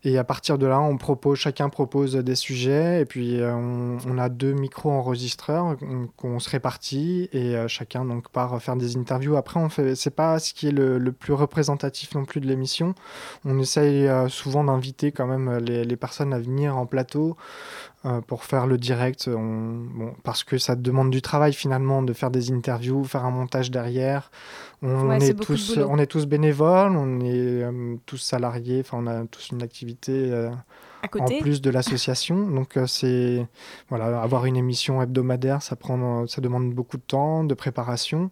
[0.04, 4.16] et à partir de là, on propose, chacun propose des sujets et puis euh, on,
[4.18, 5.76] a deux micro-enregistreurs
[6.16, 9.36] qu'on se répartit et euh, chacun donc part faire des interviews.
[9.36, 12.46] Après, on fait, c'est pas ce qui est le, le plus représentatif non plus de
[12.46, 12.94] l'émission.
[13.44, 17.36] On essaye euh, souvent d'inviter quand même les, les personnes à venir en plateau
[18.04, 22.12] euh, pour faire le direct, on- bon, parce que ça demande du travail finalement de
[22.12, 24.30] faire des interviews, faire un montage derrière.
[24.82, 25.88] On, Ouais, est, tous, boulot.
[25.90, 30.12] on est tous bénévoles, on est euh, tous salariés, enfin on a tous une activité
[30.32, 30.50] euh,
[31.02, 32.48] À en plus de l'association.
[32.48, 33.44] Donc euh, c'est
[33.88, 38.30] voilà, avoir une émission hebdomadaire, ça prend, ça demande beaucoup de temps, de préparation.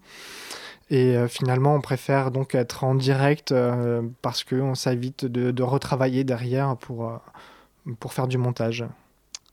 [0.90, 5.62] Et euh, finalement, on préfère donc être en direct euh, parce qu'on s'évite de, de
[5.64, 7.16] retravailler derrière pour, euh,
[7.98, 8.84] pour faire du montage.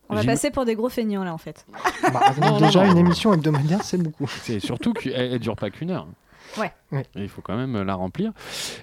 [0.09, 1.65] On va passer pour des gros feignants là en fait.
[2.11, 2.91] Bah, déjà, non.
[2.91, 4.29] une émission hebdomadaire, c'est beaucoup.
[4.41, 6.07] C'est surtout qu'elle elle dure pas qu'une heure.
[6.57, 6.71] Ouais.
[6.91, 7.05] Ouais.
[7.15, 8.31] Il faut quand même la remplir.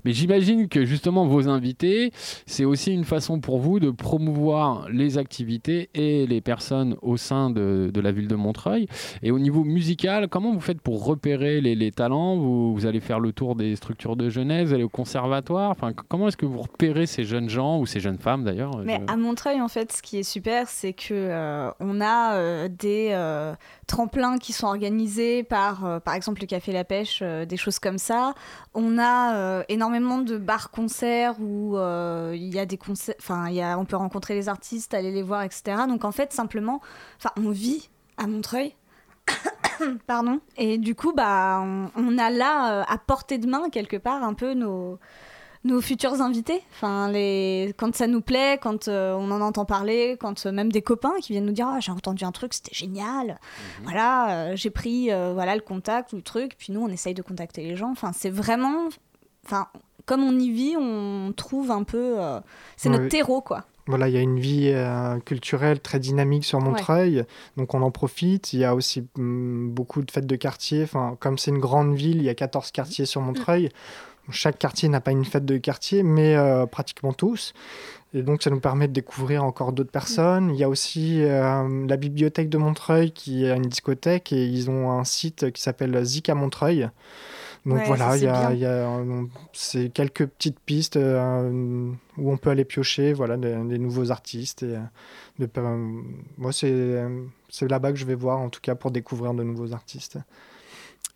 [0.05, 2.13] Mais j'imagine que justement vos invités,
[2.47, 7.51] c'est aussi une façon pour vous de promouvoir les activités et les personnes au sein
[7.51, 8.89] de, de la ville de Montreuil.
[9.23, 12.37] Et au niveau musical, comment vous faites pour repérer les, les talents?
[12.37, 15.71] Vous, vous allez faire le tour des structures de jeunesse, vous allez au conservatoire.
[15.71, 18.77] Enfin, comment est-ce que vous repérez ces jeunes gens ou ces jeunes femmes d'ailleurs?
[18.79, 22.35] Mais Je- à Montreuil, en fait, ce qui est super, c'est que euh, on a
[22.35, 23.55] euh, des euh,
[23.87, 27.79] tremplins qui sont organisés par, euh, par exemple, le Café La Pêche, euh, des choses
[27.79, 28.35] comme ça.
[28.75, 33.47] On a énormément de bars-concerts où il y a des concerts, enfin,
[33.77, 35.83] on peut rencontrer les artistes, aller les voir, etc.
[35.89, 36.81] Donc en fait, simplement,
[37.37, 38.75] on vit à Montreuil.
[40.07, 40.41] Pardon.
[40.57, 41.63] Et du coup, bah,
[41.97, 44.99] on, a là, à portée de main, quelque part, un peu nos,
[45.65, 46.63] nos futurs invités.
[46.73, 47.75] Enfin, les...
[47.77, 51.15] Quand ça nous plaît, quand euh, on en entend parler, quand euh, même des copains
[51.21, 53.27] qui viennent nous dire ah, j'ai entendu un truc, c'était génial.
[53.27, 53.85] Mhm.
[53.85, 56.57] Voilà, euh, j'ai pris voilà, le contact ou le truc.
[56.59, 57.91] Puis nous, on essaye de contacter les gens.
[57.91, 58.89] Enfin, c'est vraiment.
[59.45, 59.69] Enfin,
[60.07, 62.17] comme on y vit, on trouve un peu.
[62.77, 63.65] c'est notre terreau, quoi.
[63.87, 64.73] Voilà, il y a une vie
[65.25, 67.25] culturelle très dynamique sur Montreuil,
[67.57, 68.53] donc on en profite.
[68.53, 70.85] Il y a aussi mm, beaucoup de fêtes de quartier.
[70.85, 73.71] Enfin, comme c'est une grande ville, il y a 14 quartiers sur Montreuil.
[74.31, 77.53] Chaque quartier n'a pas une fête de quartier, mais euh, pratiquement tous.
[78.13, 80.51] Et donc, ça nous permet de découvrir encore d'autres personnes.
[80.51, 84.69] Il y a aussi euh, la bibliothèque de Montreuil qui est une discothèque et ils
[84.69, 86.89] ont un site qui s'appelle Zika Montreuil.
[87.67, 88.93] Donc voilà, il y a,
[89.53, 94.63] c'est quelques petites pistes euh, où on peut aller piocher voilà, des, nouveaux artistes.
[94.63, 94.77] Et,
[96.39, 97.05] moi, c'est,
[97.49, 100.19] c'est là-bas que je vais voir, en tout cas, pour découvrir de nouveaux artistes.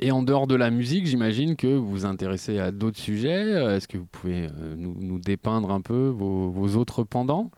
[0.05, 3.41] Et en dehors de la musique, j'imagine que vous vous intéressez à d'autres sujets.
[3.75, 7.51] Est-ce que vous pouvez euh, nous, dépeindre un peu vos, autres pendants?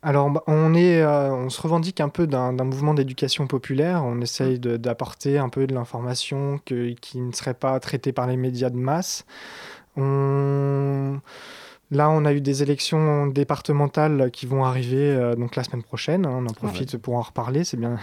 [0.00, 4.02] Alors, bah, on, est, euh, on se revendique un peu d'un mouvement d'éducation populaire.
[4.02, 8.70] On essaye d'apporter un peu de l'information qui ne serait pas traitée par les médias
[8.70, 9.26] de masse.
[9.98, 11.20] On
[11.92, 16.24] Là, on a eu des élections départementales qui vont arriver euh, donc la semaine prochaine.
[16.24, 17.98] Hein, on en profite pour en reparler, c'est bien.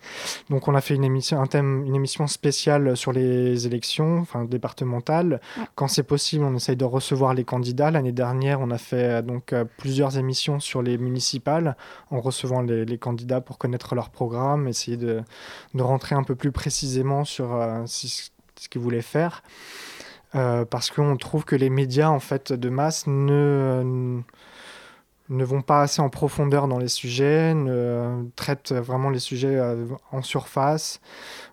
[0.48, 4.46] donc, on a fait une émission, un thème, une émission spéciale sur les élections, enfin
[4.46, 5.42] départementales.
[5.74, 7.90] Quand c'est possible, on essaye de recevoir les candidats.
[7.90, 11.76] L'année dernière, on a fait euh, donc euh, plusieurs émissions sur les municipales,
[12.10, 15.22] en recevant les, candidats pour connaître leur programme, essayer de,
[15.78, 19.42] rentrer un peu plus précisément sur ce qu'ils voulaient faire.
[20.34, 24.20] Euh, parce qu'on trouve que les médias en fait de masse ne
[25.30, 29.86] ne vont pas assez en profondeur dans les sujets, ne traitent vraiment les sujets euh,
[30.12, 31.00] en surface,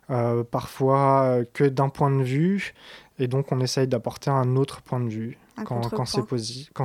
[0.09, 2.73] euh, parfois que d'un point de vue,
[3.17, 6.05] et donc on essaye d'apporter un autre point de vue quand, quand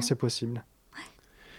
[0.00, 0.64] c'est possible.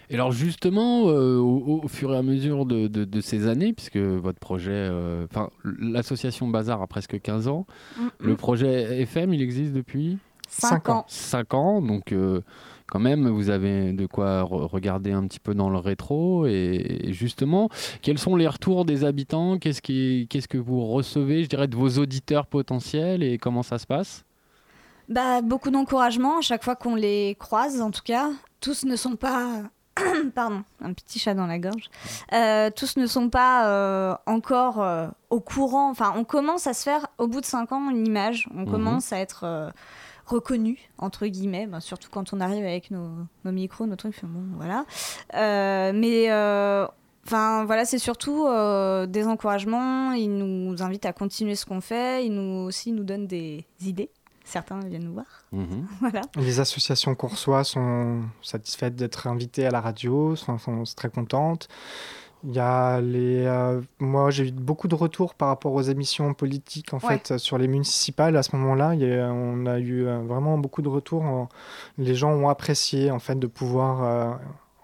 [0.10, 4.89] Et alors justement, au, fur et à mesure de, de, ces années, puisque votre projet,
[5.26, 7.65] enfin l'association Bazar a presque 15 ans,
[7.97, 10.19] mm, le projet FM, il existe depuis?
[10.48, 11.06] 5 ans.
[11.08, 12.42] 5 ans, donc euh,
[12.88, 16.46] quand même, vous avez de quoi regarder un petit peu dans le rétro.
[16.46, 17.70] Et, justement,
[18.02, 19.58] quels sont les retours des habitants?
[19.58, 23.86] Qu'est-ce qu'est-ce que vous recevez, je dirais, de vos auditeurs potentiels et comment ça se
[23.86, 24.24] passe?
[25.10, 28.30] Bah, Beaucoup d'encouragement à chaque fois qu'on les croise, en tout cas.
[28.62, 29.64] Tous ne sont pas
[30.36, 31.90] pardon, un petit chat dans la gorge.
[32.32, 34.86] Euh, tous ne sont pas euh, encore
[35.30, 35.90] au courant.
[35.90, 38.48] Enfin, on commence à se faire, au bout de 5 ans, une image.
[38.54, 38.72] On mhm.
[38.72, 39.72] commence à être
[40.28, 44.86] reconnu entre guillemets, ben, surtout quand on arrive avec nos, micros, nos trucs, bon, voilà.
[45.34, 46.86] Euh, mais euh,
[47.28, 50.13] Enfin, voilà, c'est surtout euh, des encouragements.
[50.13, 52.26] Ils nous invitent à continuer ce qu'on fait.
[52.26, 54.10] Ils nous aussi nous donnent des idées.
[54.46, 55.26] Certains viennent nous voir.
[55.52, 55.88] Mhm.
[56.00, 56.22] voilà.
[56.38, 61.68] Les associations qu'on reçoit sont satisfaites d'être invitées à la radio, sont, sont très contentes.
[62.43, 66.34] Il y a les, euh, moi, j'ai eu beaucoup de retours par rapport aux émissions
[66.36, 68.38] politiques en fait sur les municipales.
[68.38, 68.93] À ce moment-là,
[69.32, 71.50] on a eu euh, vraiment beaucoup de retours.
[71.97, 74.36] Les gens ont apprécié en fait de pouvoir euh,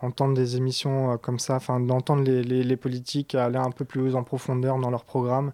[0.02, 4.24] entendre des émissions comme ça, enfin d'entendre les, les, politiques aller un peu plus en
[4.24, 5.52] profondeur dans leur programme.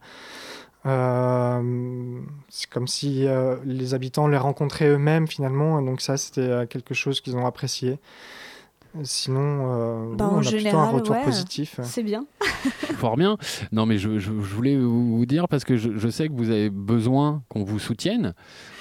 [0.85, 3.27] c'est comme si
[3.65, 7.99] les habitants les rencontraient eux-mêmes finalement, donc ça c'était quelque chose qu'ils ont apprécié.
[9.04, 11.80] Sinon, euh, bah, on a plutôt un retour positif.
[11.84, 12.25] C'est bien.
[12.97, 13.38] Fort bien.
[13.71, 17.63] Non, mais je, voulais vous dire parce que je, sais que vous avez besoin qu'on
[17.63, 18.34] vous soutienne.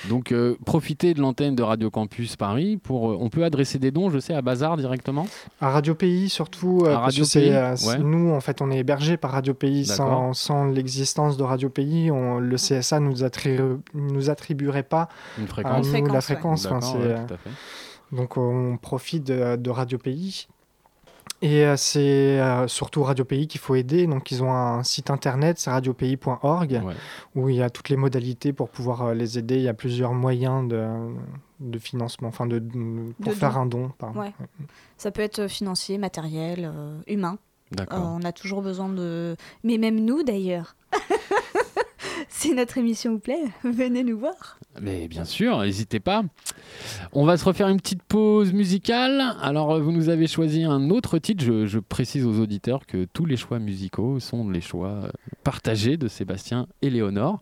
[0.09, 2.79] Donc, euh, profitez de l'antenne de Radio Campus Paris.
[2.79, 5.27] Pour, euh, on peut adresser des dons, je sais, à Bazar directement?
[5.61, 6.85] À Radio Pays, surtout.
[6.87, 7.53] À Radio Pays.
[8.01, 9.85] Nous, en fait, on est hébergé par Radio Pays.
[9.85, 15.49] Sans, sans l'existence de Radio Pays, on, le CSA ne nous, nous attribuerait pas Une
[15.49, 15.87] fréquence.
[15.93, 16.63] la fréquence.
[16.63, 17.51] tout à fait.
[18.13, 20.47] Donc on profite de, Radio Pays.
[21.41, 24.07] Et euh, c'est euh, surtout Radio Pays qu'il faut aider.
[24.07, 26.83] Donc, ils ont un site internet, c'est radiopays.org,
[27.37, 29.57] où il y a toutes les modalités pour pouvoir euh, les aider.
[29.57, 32.61] Il y a plusieurs moyens de, financement, enfin, de,
[33.23, 33.93] pour faire un don.
[34.97, 36.73] Ça peut être financier, matériel,
[37.07, 37.39] humain.
[37.91, 39.37] on a toujours besoin de.
[39.63, 40.75] Mais même nous, d'ailleurs.
[42.31, 44.59] si notre émission vous plaît, venez nous voir.
[44.81, 46.23] Mais bien sûr, n'hésitez pas.
[47.13, 49.35] On va se refaire une petite pause musicale.
[49.41, 51.43] Alors, euh, vous nous avez choisi un autre titre.
[51.43, 55.11] Je, je précise aux auditeurs que tous les choix musicaux sont les choix euh,
[55.43, 57.41] partagés de Sébastien et Léonore.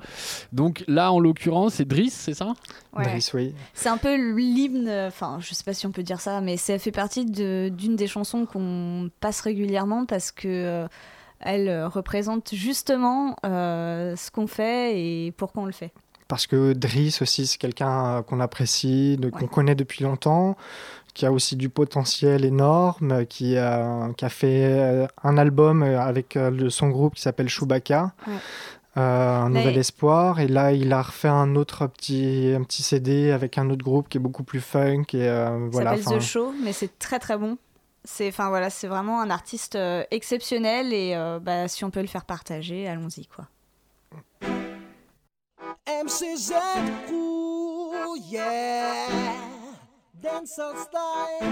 [0.52, 2.54] Donc là, en l'occurrence, c'est Driss, c'est ça?
[2.96, 3.04] Ouais.
[3.04, 3.52] Driss, oui.
[3.74, 6.78] C'est un peu l'hymne, enfin, je sais pas si on peut dire ça, mais ça
[6.78, 10.86] fait partie de- d'une des chansons qu'on passe régulièrement parce que euh,
[11.40, 15.92] elle euh, représente justement euh, ce qu'on fait et pourquoi on le fait.
[16.28, 20.56] Parce que Driss aussi, c'est quelqu'un euh, qu'on apprécie, qu'on connaît depuis longtemps,
[21.14, 26.88] qui a aussi du potentiel énorme, qui a, qui a fait un album avec son
[26.88, 28.12] groupe qui s'appelle Chewbacca.
[28.26, 28.34] Ouais.
[28.98, 32.82] euh, un Mais- nouvel espoir et là il a refait un autre petit un petit
[32.82, 36.06] CD avec un autre groupe qui est beaucoup plus funk et euh, Ça voilà s'appelle
[36.08, 37.58] enfin, The Show, mais c'est très très bon.
[38.06, 42.00] C'est enfin voilà, c'est vraiment un artiste euh, exceptionnel et euh, bah, si on peut
[42.00, 43.46] le faire partager, allons-y quoi.
[45.88, 46.52] MCZ
[47.06, 49.08] Crew, yeah.
[50.14, 51.48] Dancehall style.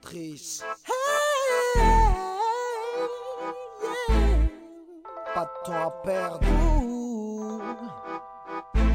[0.00, 0.64] Trice.
[0.86, 0.94] Hey,
[1.76, 2.38] yeah.
[5.34, 6.40] Pas de temps à perdre.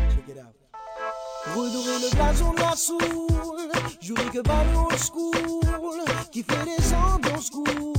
[0.09, 0.55] Check it out.
[1.55, 3.52] Redorer le blason de la soul.
[4.01, 5.33] Jurer que pas le old school.
[6.31, 7.93] Qui fait des ambiances cool.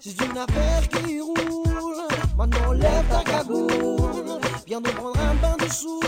[0.00, 2.02] C'est une affaire qui roule.
[2.36, 4.40] Maintenant lève ta cagoule.
[4.66, 6.00] Viens nous prendre un bain de soul.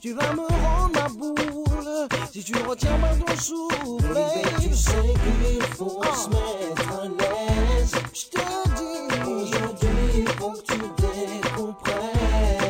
[0.00, 2.08] Tu vas me rendre ma boule.
[2.32, 4.14] Si tu retiens pas ton souffle.
[4.14, 7.94] Baby, tu sais qu'il faut se mettre à l'aise.
[8.14, 8.42] Je te
[8.76, 12.61] dis, aujourd'hui, faut que tu décompresses.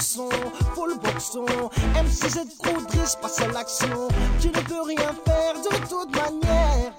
[0.00, 1.44] Faut le boxon.
[1.94, 4.08] MCZ Coudrice passe à l'action.
[4.40, 6.92] Tu ne peux rien faire de toute manière.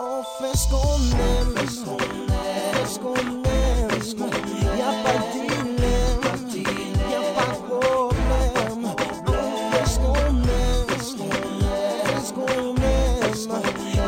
[0.00, 3.98] On fait ce qu'on aime, fait ce qu'on aime, aime.
[4.76, 6.24] Y'a pas de dilemme,
[7.10, 8.82] y'a pas de problème.
[8.84, 9.36] On
[9.70, 13.34] fait ce qu'on aime, fait ce qu'on aime.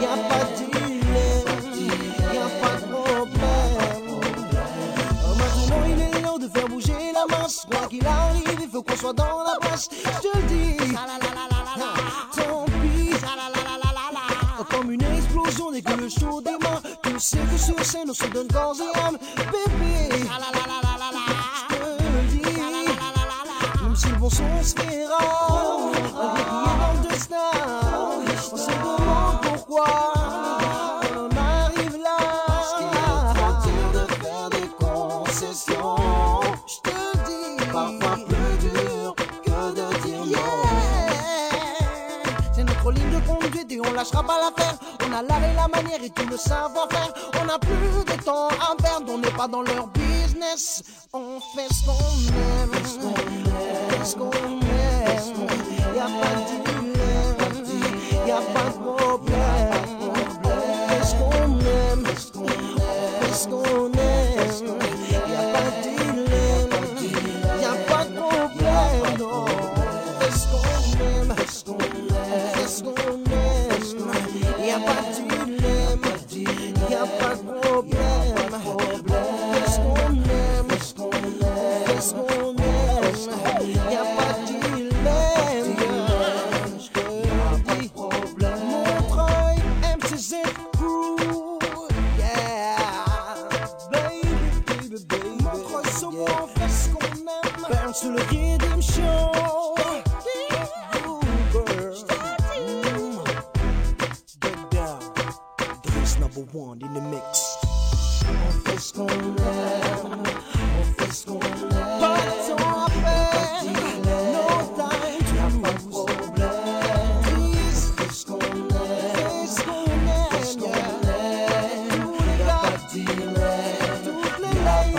[0.03, 1.55] Y'a pas de dilemme,
[2.35, 4.21] y'a pas de problème.
[5.39, 7.61] Maintenant il est l'heure de faire bouger la masse.
[7.97, 9.89] Qu'il arrive, il faut qu'on soit dans la place.
[9.91, 10.77] Je te le dis,
[12.37, 13.11] tant pis.
[14.71, 16.83] Comme une explosion dès que le show démarre.
[17.03, 20.27] Tu sais que sur scène on se donne corps et âme, bébé.
[43.97, 44.77] Lâchera pas l'affaire.
[45.07, 47.13] On a l'art et la manière et tout le savoir-faire.
[47.41, 50.83] On n'a plus de temps à perdre, on n'est pas dans leur business.
[51.13, 54.46] On fait ce qu'on aime, on fait ce qu'on aime.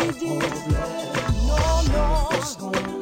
[0.08, 0.40] Les ladies.
[1.48, 2.97] Non,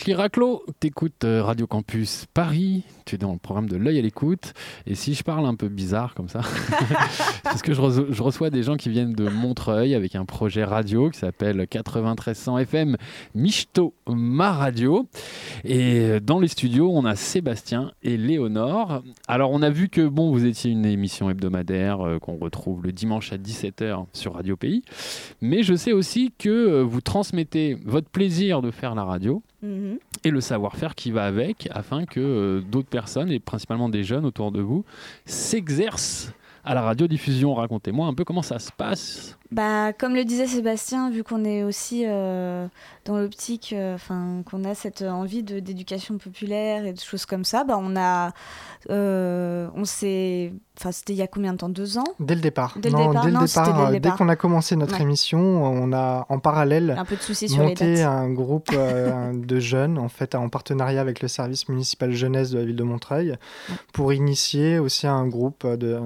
[0.00, 4.00] Racli Raclo, t'écoutes euh, Radio Campus Paris, tu es dans le programme de l'œil à
[4.00, 4.54] l'écoute.
[4.86, 6.40] Et si je parle un peu bizarre comme ça,
[7.44, 10.64] parce que je, reçois, je reçois des gens qui viennent de Montreuil avec un projet
[10.64, 12.96] radio qui s'appelle 9300 FM
[13.34, 15.06] Michto Ma Radio.
[15.64, 19.02] Et dans les studios, on a Sébastien et Léonore.
[19.28, 22.92] Alors, on a vu que bon, vous étiez une émission hebdomadaire euh, qu'on retrouve le
[22.92, 24.82] dimanche à 17h sur Radio Pays.
[25.42, 29.98] Mais je sais aussi que euh, vous transmettez votre plaisir de faire la radio Mhm.
[30.24, 34.24] et le savoir-faire qui va avec afin que euh, d'autres personnes, et principalement des jeunes
[34.24, 34.84] autour de vous,
[35.26, 36.32] s'exercent
[36.64, 37.54] à la radiodiffusion.
[37.54, 39.38] Racontez-moi un peu comment ça se passe.
[39.52, 42.68] Bah, comme le disait Sébastien, vu qu'on est aussi euh,
[43.04, 43.96] dans l'optique, euh,
[44.48, 48.32] qu'on a cette envie de- d'éducation populaire et de choses comme ça, bah, on a,
[48.90, 52.04] euh, on s'est, enfin, c'était il y a combien de temps, deux ans?
[52.20, 52.74] Dès le départ.
[52.78, 55.02] Dès le non, départ, dès non, départ, qu'on a commencé notre Ouais.
[55.02, 59.58] émission, on a en parallèle Un peu de soucis sur les monté un groupe de
[59.60, 63.34] jeunes, en fait, en partenariat avec le service municipal jeunesse de la ville de Montreuil,
[63.92, 65.98] pour initier aussi un groupe de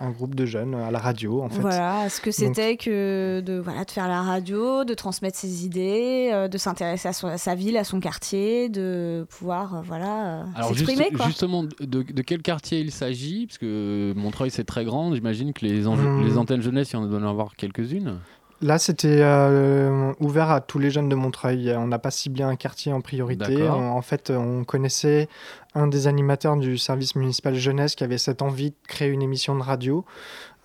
[0.00, 1.60] un groupe de jeunes à la radio, en fait.
[1.60, 5.64] Voilà, ce que Donc, c'était que de, voilà, de faire la radio, de transmettre ses
[5.64, 9.80] idées, euh, de s'intéresser à, son- à sa ville, à son quartier, de pouvoir euh,
[9.84, 11.10] voilà, euh, juste- s'exprimer.
[11.16, 11.26] quoi.
[11.26, 13.46] justement, de, de quel quartier il s'agit?
[13.46, 16.24] Parce que Montreuil c'est très grand, j'imagine que les, Hmm.
[16.24, 18.18] les antennes jeunesse, il y en doit en avoir quelques-unes.
[18.64, 21.74] Là, c'était euh, ouvert à tous les jeunes de Montreuil.
[21.76, 23.68] On n'a pas ciblé un quartier en priorité.
[23.68, 25.28] En, fait, on connaissait
[25.74, 29.54] un des animateurs du service municipal jeunesse qui avait cette envie de créer une émission
[29.54, 30.06] de radio.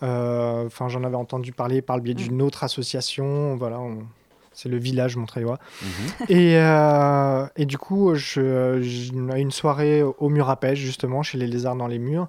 [0.01, 3.57] Euh, Enfin, j'en avais entendu parler par le biais d'une autre association.
[3.57, 4.03] Voilà, on-
[4.61, 5.57] c'est le village montreuillois.
[6.29, 11.23] et, euh, et du coup, je, je- à une soirée au mur à pêche, justement,
[11.23, 12.27] chez les lézards dans les murs,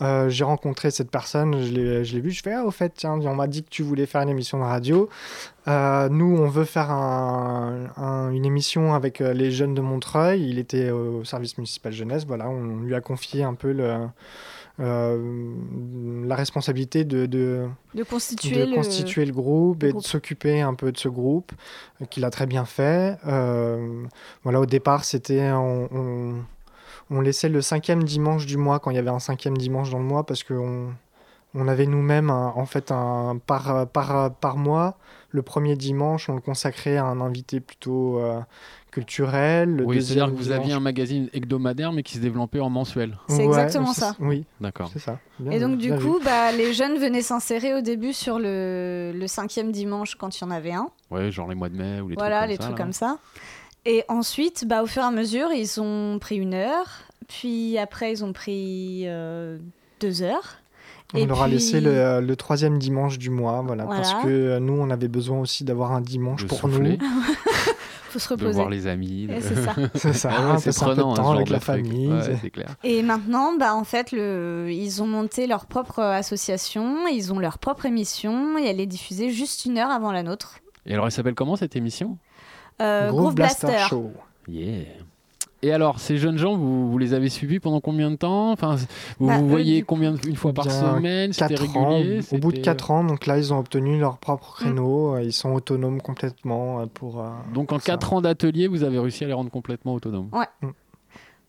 [0.00, 2.92] euh, j'ai rencontré cette personne, je l'ai je l'ai vu, je fais, ah, au fait,
[2.96, 5.08] tiens, on m'a dit que tu voulais faire une émission de radio.
[5.66, 10.48] Euh, nous, on veut faire un- un- une émission avec les jeunes de Montreuil.
[10.48, 13.96] Il était au service municipal jeunesse, voilà, on lui a confié un peu le,
[14.80, 15.54] euh,
[16.26, 20.02] la responsabilité de, de, De constituer de le- constituer le groupe le et groupe.
[20.02, 21.52] de s'occuper un peu de ce groupe,
[22.00, 23.16] euh, qu'il a très bien fait.
[23.26, 24.04] Euh,
[24.44, 26.34] voilà, au départ, c'était on, on,
[27.10, 29.98] on laissait le cinquième dimanche du mois quand il y avait un cinquième dimanche dans
[29.98, 30.88] le mois parce qu'on
[31.54, 34.98] on avait nous-mêmes en fait un par, par, par mois
[35.30, 38.38] le premier dimanche on le consacrait à un invité plutôt euh,
[38.90, 39.76] culturel.
[39.76, 43.16] Le Oui, c'est-à-dire que vous aviez un magazine hebdomadaire mais qui se développait en mensuel.
[43.28, 44.14] C'est exactement ça.
[44.20, 44.90] Oui, D'accord.
[44.92, 45.18] c'est ça.
[45.38, 45.98] Bien Et donc, du vu.
[45.98, 50.42] coup, bah, les jeunes venaient s'insérer au début sur le, le cinquième dimanche quand il
[50.42, 50.88] y en avait un.
[51.10, 52.66] Ouais, genre les mois de mai ou les voilà, trucs les comme ça.
[52.66, 52.84] trucs là.
[52.84, 53.18] comme ça.
[53.84, 56.86] Et ensuite, bah, au fur et à mesure, ils ont pris une heure.
[57.28, 59.58] Puis après, ils ont pris euh,
[60.00, 60.56] deux heures.
[61.14, 64.24] On Et leur a puis- laissé le, le troisième dimanche du mois, voilà, parce Voilà.
[64.26, 66.98] que euh, nous, on avait besoin aussi d'avoir un dimanche De pour souffler.
[66.98, 67.06] nous.
[68.26, 69.26] faut se De voir les amis.
[69.26, 69.74] de- Et c'est ça.
[69.94, 71.58] C'est ça, Ah ouais, c'est passer un peu de prenant, hein, temps avec de la
[71.60, 71.66] truc.
[71.66, 72.74] famille, Ouais, c'est- clair.
[72.84, 74.68] Et maintenant, bah, en fait, le...
[74.70, 79.30] ils ont monté leur propre association, ils ont leur propre émission et elle est diffusée
[79.30, 80.58] juste une heure avant la nôtre.
[80.86, 82.18] Et alors, elle s'appelle comment cette émission?
[82.80, 83.76] Euh, Groove Blaster.
[83.88, 84.10] Show.
[84.46, 84.84] Yeah.
[85.62, 88.52] Et alors, ces jeunes gens, vous, vous les avez suivis pendant combien de temps?
[88.52, 88.76] Enfin,
[89.18, 91.88] vous Bah, vous voyez du- combien de, une fois par semaine C'était quatre ans.
[91.96, 94.62] régulier Au bout de c'était- 4 ans, donc là, ils ont obtenu leur propre Mm.
[94.64, 95.14] créneau.
[95.16, 97.20] euh, Ils sont autonomes complètement euh, pour.
[97.20, 97.92] euh, Donc, en pour ça.
[97.92, 100.28] 4 ans d'atelier, vous avez réussi à les rendre complètement autonomes.
[100.32, 100.46] Ouais.
[100.62, 100.68] Mm.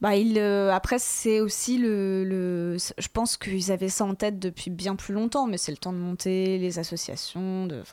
[0.02, 4.40] Bah, il, euh, après, c'est aussi le, le- Je pense qu'ils avaient ça en tête
[4.40, 7.66] depuis bien plus longtemps, mais c'est le temps de monter les associations.
[7.66, 7.84] De,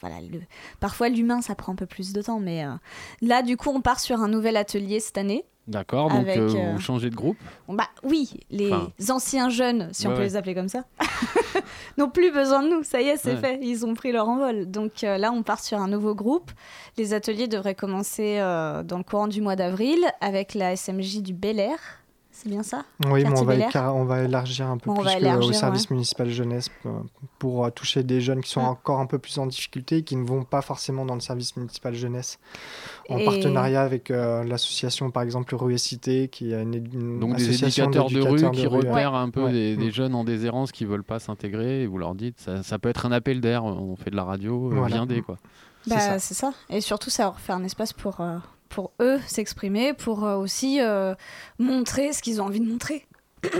[0.00, 0.40] voilà, le-
[0.80, 2.70] Parfois, l'humain, ça prend un peu plus de temps, mais euh,
[3.20, 5.44] là, du coup, on part sur un nouvel atelier cette année.
[5.68, 7.36] D'accord, donc Avec, euh, euh, vous changez de groupe
[7.68, 8.92] Bah oui, les Enfin.
[9.10, 10.28] anciens jeunes, si on Ouais, peut ouais.
[10.28, 10.84] les appeler comme ça,
[11.98, 12.82] n'ont plus besoin de nous.
[12.84, 13.40] Ça y est, c'est Ouais.
[13.40, 13.58] fait.
[13.62, 14.70] Ils ont pris leur envol.
[14.70, 16.52] Donc euh, là, on part sur un nouveau groupe.
[16.98, 21.32] Les ateliers devraient commencer euh, dans le courant du mois d'avril avec la SMJ du
[21.34, 21.78] Bel Air.
[22.38, 22.84] C'est bien ça?
[23.06, 25.84] Oui, mais on va, on va élargir un peu Bon, plus que élargir, au service
[25.88, 25.94] ouais.
[25.94, 26.90] municipal jeunesse euh,
[27.38, 28.66] pour euh, toucher des jeunes qui sont Mm.
[28.66, 31.56] encore un peu plus en difficulté et qui ne vont pas forcément dans le service
[31.56, 32.38] municipal jeunesse.
[33.08, 37.20] En Et- partenariat avec euh, l'association, par exemple, Rue et Cité, qui est une, une
[37.20, 39.52] Donc des association éducateurs de rue qui repèrent un peu Ouais.
[39.52, 39.92] des, des Mm.
[39.92, 43.06] jeunes en déshérence qui veulent pas s'intégrer et vous leur dites ça, ça peut être
[43.06, 44.94] un appel d'air, on fait de la radio, euh, Voilà.
[44.96, 45.38] viendez quoi.
[45.86, 46.18] Bah, ça.
[46.18, 46.52] c'est ça.
[46.68, 48.36] Et surtout, ça leur fait un espace pour, euh,
[48.68, 51.14] pour eux s'exprimer, pour euh, aussi euh,
[51.58, 53.06] montrer ce qu'ils ont envie de montrer.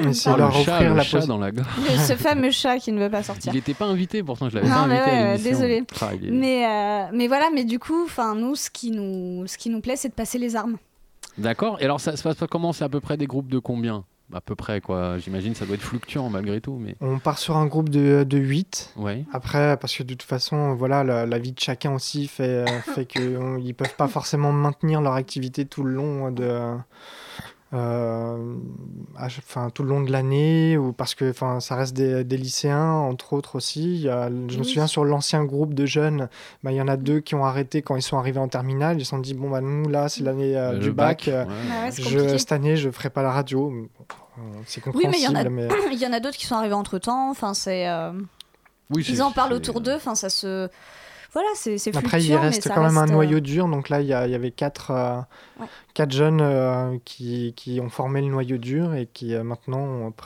[0.01, 1.69] Et c'est leur le chat, offrir la chat dans la gorge.
[2.07, 3.53] Ce fameux chat qui ne veut pas sortir.
[3.53, 5.51] Il n'était pas invité pourtant, je l'avais Non, pas invité à ouais, l'émission.
[5.51, 5.85] désolé.
[6.01, 9.47] Ah, il est- Mais, euh, mais voilà, mais du coup, enfin nous, ce qui nous,
[9.47, 10.77] ce qui nous plaît, c'est de passer les armes.
[11.39, 11.77] D'accord.
[11.81, 12.73] Et alors ça se passe pas comment?
[12.73, 14.05] C'est à peu près des groupes de combien?
[14.33, 16.79] À peu près quoi J'imagine ça doit être fluctuant malgré tout.
[16.81, 16.97] Mais...
[17.01, 18.95] On part sur un groupe de, de 8.
[18.97, 19.25] Ouais.
[19.33, 22.67] Après, parce que de toute façon, voilà, la, la vie de chacun aussi fait, euh,
[22.95, 26.77] fait qu'ils ne peuvent pas forcément maintenir leur activité tout le long de.
[27.77, 28.55] Euh,
[29.17, 32.37] à- enfin, tout le long de l'année, ou parce que enfin, ça reste des, des
[32.37, 33.83] lycéens, entre autres aussi.
[33.97, 36.29] Il y a- je me souviens sur l'ancien groupe de jeunes,
[36.63, 38.97] bah, il y en a deux qui ont arrêté quand ils sont arrivés en terminale.
[38.99, 41.29] Ils se sont dit, bon, bah, nous, là, c'est l'année euh, Le du bac, bac.
[41.29, 41.51] euh, ouais.
[41.71, 42.39] Ah ouais, c'est je- compliqué.
[42.39, 43.73] cette année, je ferai pas la radio.
[44.67, 45.51] C'est Oui, mais il y en a, compréhensible.
[45.51, 47.31] mais- il y en a d'autres qui sont arrivés entre temps.
[47.31, 47.89] Enfin, c'est.
[47.89, 48.13] euh,
[48.91, 49.95] Oui, Ils en parlent autour d'eux.
[49.97, 50.69] Enfin, ça se.
[51.37, 53.69] Voilà, c'est c'est Après, il reste quand même un reste, euh, noyau dur.
[53.69, 55.19] Donc là, il y, avait quatre, euh,
[55.61, 55.67] Ouais.
[55.93, 59.79] quatre jeunes euh, qui, qui ont formé le noyau dur et qui euh, maintenant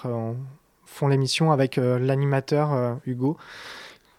[0.05, 0.37] ont-
[0.85, 3.37] font l'émission avec euh, l'animateur euh, Hugo,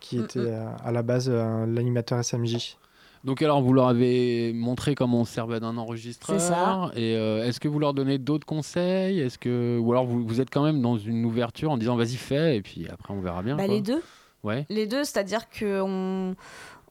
[0.02, 2.76] qui Mm, était euh, à la base euh, l'animateur SMJ.
[3.24, 6.42] Donc alors vous leur avez montré comment on se servait d'un enregistreur.
[6.42, 6.92] C'est ça.
[6.98, 9.20] Et euh, est-ce que vous leur donnez d'autres conseils?
[9.22, 12.16] Est-ce que ou alors vous, vous êtes quand même dans une ouverture en disant vas-y
[12.18, 13.56] fais et puis après on verra bien.
[13.56, 13.74] Bah, quoi.
[13.76, 14.02] les deux.
[14.44, 14.66] Ouais.
[14.70, 16.36] Les deux, c'est-à-dire que on,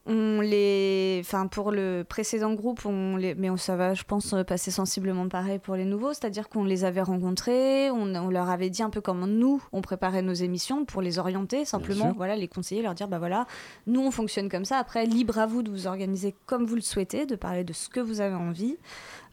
[0.07, 4.32] on les, enfin pour le précédent groupe, on les, mais on- ça va, je pense,
[4.32, 8.48] euh, passer sensiblement pareil pour les nouveaux, c'est-à-dire qu'on les avait rencontrés, on, on leur
[8.48, 12.34] avait dit un peu comment nous on préparait nos émissions pour les orienter simplement, voilà,
[12.34, 13.46] les conseiller, leur dire bah voilà,
[13.86, 14.78] nous on fonctionne comme ça.
[14.78, 17.88] Après, libre à vous de vous organiser comme vous le souhaitez, de parler de ce
[17.90, 18.76] que vous avez envie.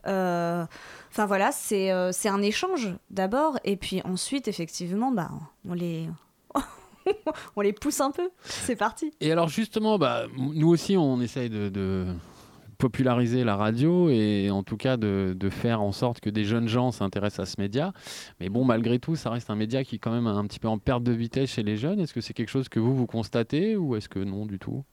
[0.05, 0.65] Euh,
[1.09, 5.31] Enfin voilà, c'est euh, c'est un échange d'abord, et puis ensuite effectivement, bah
[5.67, 6.07] on les
[7.55, 8.29] on les pousse un peu.
[8.43, 9.11] C'est parti.
[9.19, 12.05] Et alors justement, bah, nous aussi, on essaye de, de
[12.77, 16.67] populariser la radio et en tout cas de, de faire en sorte que des jeunes
[16.67, 17.93] gens s'intéressent à ce média.
[18.39, 20.67] Mais bon, malgré tout, ça reste un média qui est quand même un petit peu
[20.67, 21.99] en perte de vitesse chez les jeunes.
[21.99, 24.83] Est-ce que c'est quelque chose que vous, vous constatez ou est-ce que non du tout?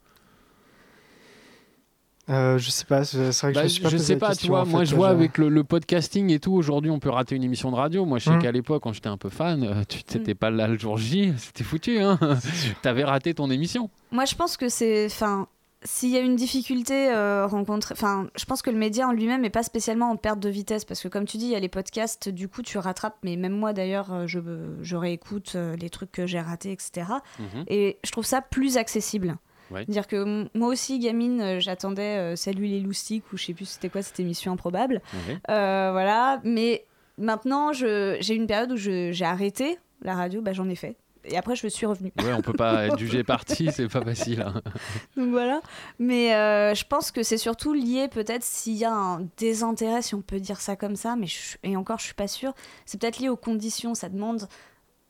[2.31, 4.35] Euh, je sais pas, c'est vrai que Bah, je me suis pas je sais pas,
[4.35, 6.99] tu vois, en moi je vois je- avec le, le podcasting et tout, aujourd'hui on
[6.99, 8.07] peut rater une émission de radio.
[8.07, 8.43] Moi je sais Mm.
[8.43, 11.35] qu'à l'époque, quand j'étais un peu fan, euh, tu n'étais pas là le jour J,
[11.37, 12.19] c'était foutu, hein
[12.83, 13.91] T'avais raté ton émission.
[14.11, 15.05] Moi, je pense que c'est.
[15.07, 15.49] Enfin,
[15.87, 17.93] s'il y a une difficulté euh, rencontrée.
[17.93, 20.87] Enfin, je pense que le média en lui-même n'est pas spécialement en perte de vitesse
[20.87, 23.19] parce que, comme tu dis, il y a les podcasts, du coup, tu rattrapes.
[23.23, 24.39] Mais même moi, d'ailleurs, euh, je,
[24.81, 27.07] je réécoute euh, les trucs que j'ai ratés, etc.
[27.39, 27.65] Mhm.
[27.67, 29.37] Et je trouve ça plus accessible.
[29.71, 29.85] Ouais.
[29.87, 33.65] Dire que moi aussi, gamine, euh, j'attendais euh, Salut les loustiques ou je sais plus
[33.67, 35.01] c'était quoi cette émission improbable.
[35.29, 35.39] Ouais.
[35.51, 36.85] Euh, voilà, mais
[37.19, 40.97] maintenant, j'ai une période où j'ai arrêté la radio, bah, j'en ai fait.
[41.27, 42.13] Et après, je me suis revenue.
[42.23, 44.43] Ouais, on peut pas être jugé parti, c'est pas facile.
[44.43, 44.61] hein.
[45.17, 45.63] Donc voilà.
[45.99, 50.15] Mais euh, je pense que c'est surtout lié peut-être s'il y a un désintérêt, si
[50.15, 52.53] on peut dire ça comme ça, mais je- et encore, je suis pas sûre.
[52.85, 53.95] C'est peut-être lié aux conditions.
[53.95, 54.47] Ça demande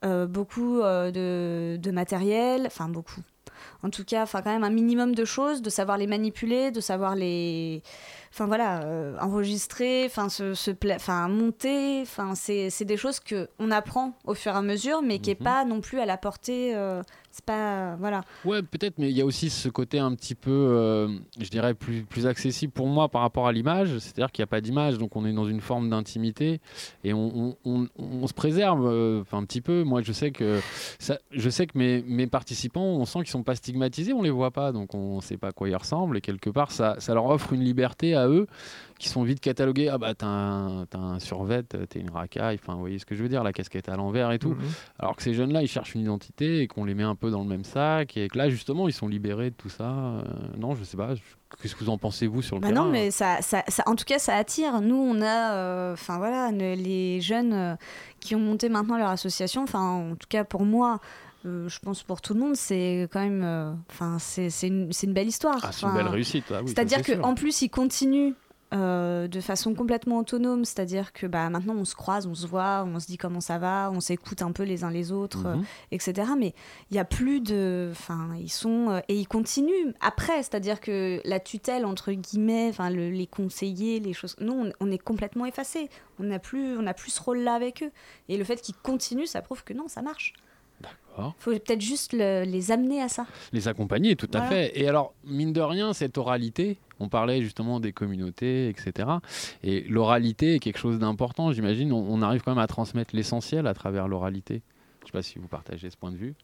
[0.05, 3.22] euh, beaucoup euh, de, de matériel, enfin beaucoup.
[3.85, 6.80] En tout cas, enfin quand même un minimum de choses, de savoir les manipuler, de
[6.80, 7.82] savoir les,
[8.32, 13.20] enfin voilà, euh, enregistrer, enfin se, se pla- enfin monter, enfin c'est c'est des choses
[13.20, 15.45] que on apprend au fur et à mesure, mais qui est Mhm.
[15.45, 16.74] pas non plus à la portée.
[16.74, 17.03] euh,
[17.35, 18.20] c'est pas voilà.
[18.45, 21.09] Ouais, peut-être, mais il y a aussi ce côté un petit peu, euh,
[21.41, 23.99] je dirais, plus, plus accessible pour moi par rapport à l'image.
[23.99, 26.61] C'est-à-dire qu'il n'y a pas d'image, donc on est dans une forme d'intimité
[27.03, 29.82] et on, se préserve euh, un petit peu.
[29.82, 30.61] Moi, je sais que,
[31.32, 34.53] je sais que mes, mes participants, on sent qu'ils sont pas stigmatisés, on les voit
[34.53, 36.16] pas, donc on ne sait pas à quoi ils ressemblent.
[36.16, 38.47] Et quelque part, ça, ça leur offre une liberté à eux
[39.05, 39.88] qui sont vite catalogués.
[39.88, 43.14] Ah bah, t'as un, t'as un survêt, t'es une racaille, enfin, vous voyez ce que
[43.14, 44.50] je veux dire, la casquette à l'envers et tout.
[44.50, 44.59] Mhm.
[44.98, 47.42] Alors que ces jeunes-là, ils cherchent une identité et qu'on les met un peu dans
[47.42, 49.90] le même sac et que là, justement, ils sont libérés de tout ça.
[49.90, 50.22] Euh,
[50.59, 51.14] non, je sais pas.
[51.14, 51.20] je-
[51.62, 53.84] Qu'est-ce que vous en pensez, vous, sur le Bah terrain non, mais ça, ça, ça-
[53.86, 54.80] en tout cas, ça attire.
[54.80, 57.74] Nous, on a, euh, enfin voilà, ne- les jeunes euh,
[58.20, 59.62] qui ont monté maintenant leur association.
[59.62, 60.98] Enfin, en tout cas pour moi,
[61.46, 64.92] euh, je pense pour tout le monde, c'est quand même, euh, enfin c'est c'est une,
[64.92, 65.59] c'est une belle histoire.
[65.62, 66.46] Ah, c'est une belle réussite.
[66.50, 68.32] ah oui, c'est-à-dire qu'en plus, ils continuent
[68.75, 70.64] euh, de façon complètement autonome.
[70.64, 73.59] C'est-à-dire que bah, maintenant, on se croise, on se voit, on se dit comment ça
[73.59, 75.64] va, on s'écoute un peu les uns les autres, euh, Mhm.
[75.93, 76.29] etc.
[76.39, 76.55] Mais
[76.91, 77.89] il n'y a plus de.
[77.93, 78.91] Enfin, ils sont.
[78.91, 80.39] euh, et ils continuent après.
[80.43, 84.37] C'est-à-dire que la tutelle, entre guillemets, enfin, le- les conseillers, les choses.
[84.41, 85.89] Nous, on, on est complètement effacés.
[86.18, 87.91] On n'a plus, on n'a plus ce rôle-là avec eux.
[88.29, 90.33] Et le fait qu'ils continuent, ça prouve que non, ça marche.
[91.16, 91.34] D'accord.
[91.38, 93.26] Il faut peut-être juste le- les amener à ça.
[93.52, 94.72] Les accompagner, tout à fait.
[94.80, 99.08] Et alors, mine de rien, cette oralité, on parlait justement des communautés, etc.
[99.62, 101.92] Et l'oralité est quelque chose d'important, j'imagine.
[101.92, 104.62] On, on arrive quand même à transmettre l'essentiel à travers l'oralité.
[105.00, 106.34] Je ne sais pas si vous partagez ce point de vue.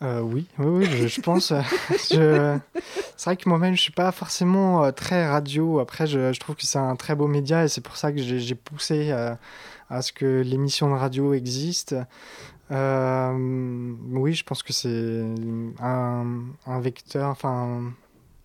[0.00, 1.52] Euh, oui, oui, oui, je, je pense.
[2.10, 2.58] je-
[3.16, 5.78] C'est vrai que moi-même, je suis pas forcément euh, très radio.
[5.78, 8.18] Après, je, je trouve que c'est un très beau média et c'est pour ça que
[8.20, 9.34] j'ai j'ai poussé euh,
[9.90, 11.94] à ce que l'émission de radio existe.
[12.72, 15.22] Euh, oui, je pense que c'est
[15.80, 17.92] un, vecteur, enfin,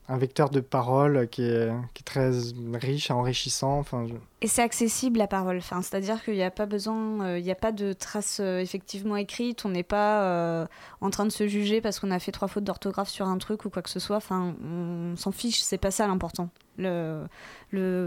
[0.10, 1.70] un vecteur de parole qui est,
[2.06, 2.32] très
[2.74, 3.80] riche, enrichissant.
[3.80, 4.06] Enfin,
[4.42, 7.56] Et c'est accessible la parole, enfin, c'est-à-dire qu'il n'y a pas besoin, euh, n'y a
[7.56, 10.68] pas de traces euh, effectivement écrites, on n'est pas euh,
[11.02, 13.66] en train de se juger parce qu'on a fait trois fautes d'orthographe sur un truc
[13.66, 16.50] ou quoi que ce soit, enfin, on s'en fiche, c'est pas ça l'important.
[16.78, 17.28] Le,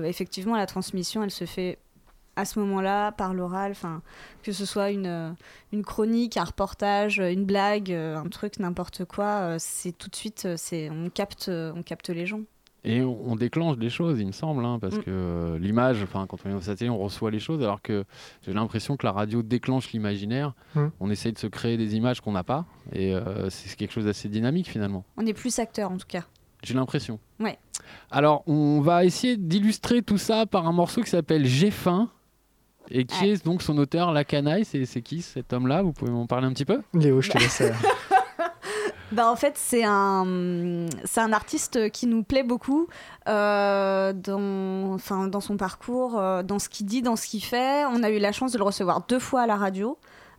[0.05, 1.79] effectivement, la transmission, elle se fait
[2.37, 4.03] à ce moment-là, par l'oral, enfin,
[4.43, 5.31] que ce soit une, euh,
[5.73, 10.17] une chronique, un reportage, une blague, euh, un truc, n'importe quoi, euh, c'est tout de
[10.17, 12.41] suite, euh, c'est, on, capte, euh, on capte les gens.
[12.83, 15.03] Et on on déclenche des choses, il me semble, hein, parce Mm.
[15.03, 18.05] que euh, l'image, enfin, quand on est au satellite, on reçoit les choses, alors que
[18.41, 20.55] j'ai l'impression que la radio déclenche l'imaginaire.
[20.75, 20.87] Mm.
[20.99, 22.65] On essaye de se créer des images qu'on n'a pas,
[22.95, 25.05] et euh, c'est quelque chose d'assez dynamique finalement.
[25.19, 26.25] On est plus acteur en tout cas.
[26.63, 27.19] J'ai l'impression.
[27.39, 27.59] Ouais.
[28.11, 32.09] Alors, on va essayer d'illustrer tout ça par un morceau qui s'appelle J'ai faim.
[32.91, 35.83] Et qui est donc son auteur, La Canaille C'est c'est qui cet homme-là?
[35.83, 36.83] Vous pouvez m'en parler un petit peu?
[36.95, 37.61] Léo, je te laisse.
[37.61, 37.71] euh,
[39.13, 42.87] Bah en fait, c'est un, c'est un artiste qui nous plaît beaucoup
[43.29, 47.85] euh, dans, enfin, dans son parcours, euh, dans ce qu'il dit, dans ce qu'il fait.
[47.87, 49.99] On a eu la chance de le recevoir deux fois à la radio.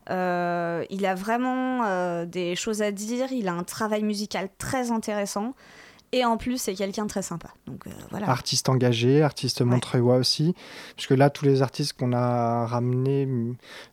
[0.09, 4.89] Euh, il a vraiment euh, des choses à dire, il a un travail musical très
[4.91, 5.53] intéressant.
[6.13, 7.47] Et en plus, c'est quelqu'un de très sympa.
[7.67, 8.29] Donc euh, voilà.
[8.29, 10.53] Artiste engagé, artiste montreuillois aussi.
[10.97, 13.29] Puisque là, tous les artistes qu'on a ramenés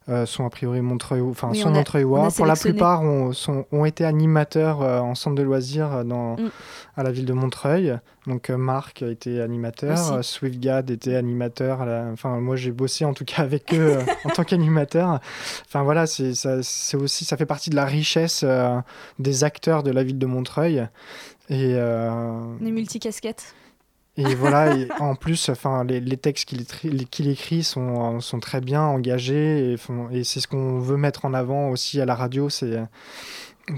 [0.09, 1.31] euh, sont a priori montreuillois.
[1.31, 2.29] Enfin, Oui, sont on on montreuillois.
[2.37, 6.51] Pour la plupart, ont, sont- ont été animateurs euh, en centre de loisirs dans, Mm.
[6.97, 7.97] à la ville de Montreuil.
[8.27, 10.23] Donc, Marc a été animateur.
[10.25, 11.83] SwiftGad était animateur.
[11.83, 15.21] à la- Enfin, moi, j'ai bossé en tout cas avec eux en tant qu'animateur.
[15.67, 18.45] Enfin, voilà, c'est aussi, ça fait partie de la richesse
[19.21, 20.87] des acteurs de la ville de Montreuil.
[21.49, 21.75] Et.
[21.75, 23.55] euh, est multicasquettes.
[24.17, 28.41] et voilà, et en plus, enfin, les, les textes qu'il écrit, qu'il écrit sont, sont
[28.41, 29.75] très bien engagés
[30.13, 32.79] et, c'est ce qu'on veut mettre en avant aussi à la radio, c'est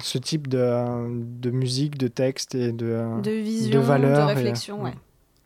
[0.00, 1.08] ce type de,
[1.40, 4.94] de musique, de texte et de, De vision, de valeurs et- réflexion, ouais.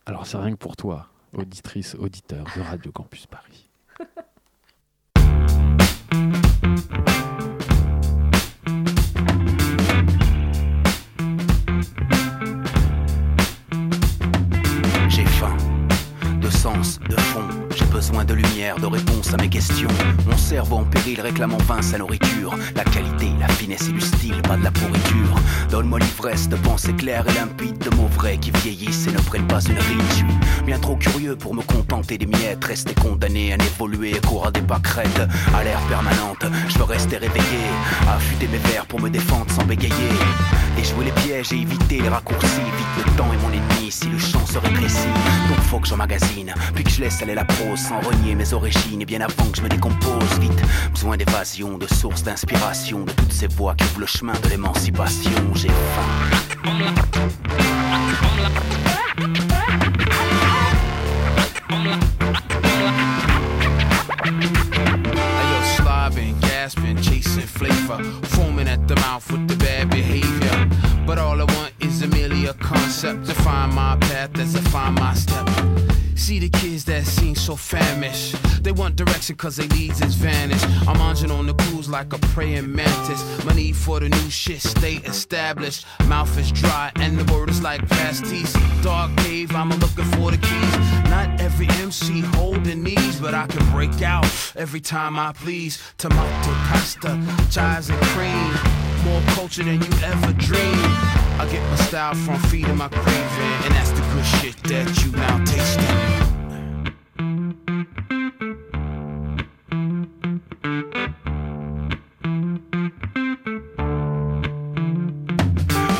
[0.07, 3.67] Alors, c'est rien que pour toi, auditrice, auditeur de Radio Campus Paris.
[16.45, 17.43] de sens, de fond.
[17.75, 19.89] J'ai besoin de lumière, de réponse à mes questions.
[20.29, 22.53] Mon cerveau en péril réclame enfin sa nourriture.
[22.75, 25.35] La qualité, la finesse et du style, pas de la pourriture.
[25.71, 29.47] Donne-moi l'ivresse de pensées claires et limpides, de mots vrais qui vieillissent et ne prennent
[29.47, 30.03] pas une ride.
[30.09, 30.25] Je suis
[30.65, 32.63] bien trop curieux pour me contenter des miettes.
[32.63, 35.27] Rester condamné à n'évoluer qu'au ras des pâquerettes.
[35.55, 37.63] À l'air permanente, je veux rester réveillé.
[38.07, 40.13] Affûter mes vers pour me défendre sans bégayer.
[40.77, 42.45] Déjouer les pièges et éviter les raccourcis.
[42.77, 45.07] Vite le temps est mon ennemi si le champ se rétrécit.
[45.49, 49.01] Donc faut que j'emmagasine, puis que je laisse aller la prose sans renier mes origines.
[49.01, 50.61] Et bien avant que je me décompose vite,
[50.91, 55.31] besoin d'évasion, de source d'inspiration, de toutes ces voies qui ouvrent le chemin de l'émancipation.
[55.53, 56.45] J'ai faim.
[66.65, 70.67] Gasping, chasing flavor, foaming at the mouth with the bad behavior.
[71.05, 71.54] But all I
[72.45, 75.47] a concept to find my path as I find my step.
[76.15, 78.35] See the kids that seem so famished.
[78.63, 80.65] They want direction cause their leads is vanished.
[80.87, 83.45] I'm munching on the cruise like a praying mantis.
[83.45, 85.85] My need for the new shit stay established.
[86.07, 88.53] Mouth is dry and the word is like pasties.
[88.81, 91.09] Dark cave, I'm looking for the keys.
[91.09, 94.25] Not every MC holding these, but I can break out
[94.55, 95.81] every time I please.
[95.97, 97.19] Tomato pasta,
[97.49, 98.51] chives and cream.
[99.03, 101.14] More culture than you ever dreamed.
[101.37, 105.11] I get my style from feeding my craving, and that's the good shit that you
[105.11, 105.43] now.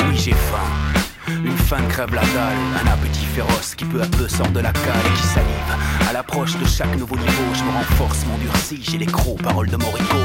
[0.07, 0.74] Oui, j'ai faim.
[1.65, 5.05] Faim crève la dalle, un appétit féroce qui peu à peu sort de la cale
[5.07, 6.07] et qui salive.
[6.07, 9.77] À l'approche de chaque nouveau niveau, je me renforce, m'endurcis, j'ai les crocs, paroles de
[9.77, 10.17] Morico.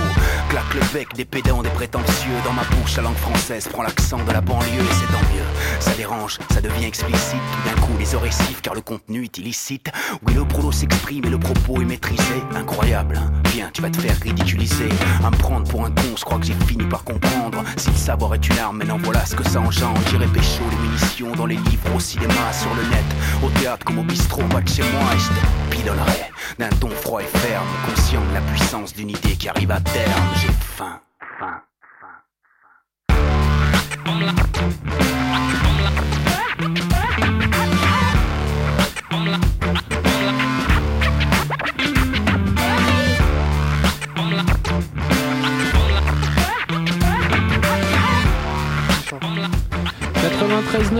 [0.50, 2.36] Claque le bec des pédants, des prétentieux.
[2.44, 5.40] Dans ma bouche, la langue française prend l'accent de la banlieue et c'est tant mieux.
[5.78, 7.40] Ça dérange, ça devient explicite.
[7.64, 9.90] D'un coup, les sifflent car le contenu est illicite.
[10.26, 12.34] Oui, le prolo s'exprime et le propos est maîtrisé.
[12.54, 14.88] Incroyable, hein Viens, tu vas te faire ridiculiser.
[15.24, 17.64] À me prendre pour un con, je crois que j'ai fini par comprendre.
[17.76, 20.00] Si le savoir est une arme, maintenant voilà ce que ça engendre.
[20.10, 23.04] J'irai pécho les munitions dans les livres, au cinéma, sur le net,
[23.44, 25.02] au théâtre comme au bistrot, pas de chez moi.
[25.14, 29.36] Et je te pilonnerai d'un ton froid et ferme, conscient de la puissance d'une idée
[29.36, 30.22] qui arrive à terme.
[30.36, 31.00] J'ai faim.
[31.38, 31.62] faim.
[34.06, 35.29] 93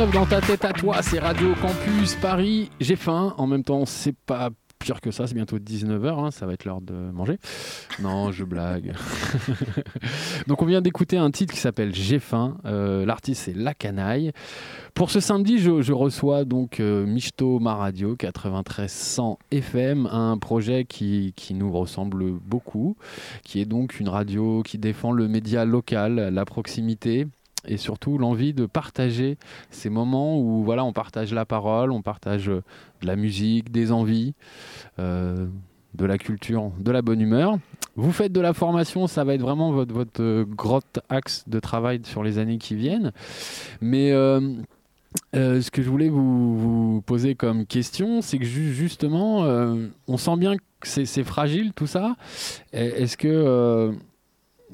[0.01, 2.71] 93.9 dans ta tête à toi, c'est Radio Campus Paris.
[2.81, 4.49] J'ai faim, en même temps, c'est pas
[4.79, 7.37] pire que ça, c'est bientôt 19h, hein, ça va être l'heure de manger.
[8.01, 8.95] Non, je blague.
[10.47, 14.33] donc on vient d'écouter un titre qui s'appelle J'ai faim, euh, l'artiste c'est La Canaille.
[14.95, 21.35] Pour ce samedi, je, reçois donc euh, Michto Ma Radio 93.100 FM, un projet qui,
[21.37, 22.97] qui nous ressemble beaucoup,
[23.45, 27.27] qui est donc une radio qui défend le média local, la proximité
[27.67, 29.37] et surtout l'envie de partager
[29.71, 32.63] ces moments où voilà on partage la parole, on partage euh,
[33.03, 34.35] de la musique, des envies,
[34.99, 35.47] euh,
[35.95, 37.59] de la culture, de la bonne humeur.
[37.97, 41.61] Vous faites de la formation, ça va être vraiment votre, votre euh, gros axe de
[41.61, 43.13] travail sur les années qui viennent.
[43.81, 44.11] Mais
[45.35, 49.45] ce que je voulais vous, poser comme question, c'est que ju- justement,
[50.07, 52.15] on sent bien que c'est fragile tout ça.
[52.73, 53.93] Est-ce que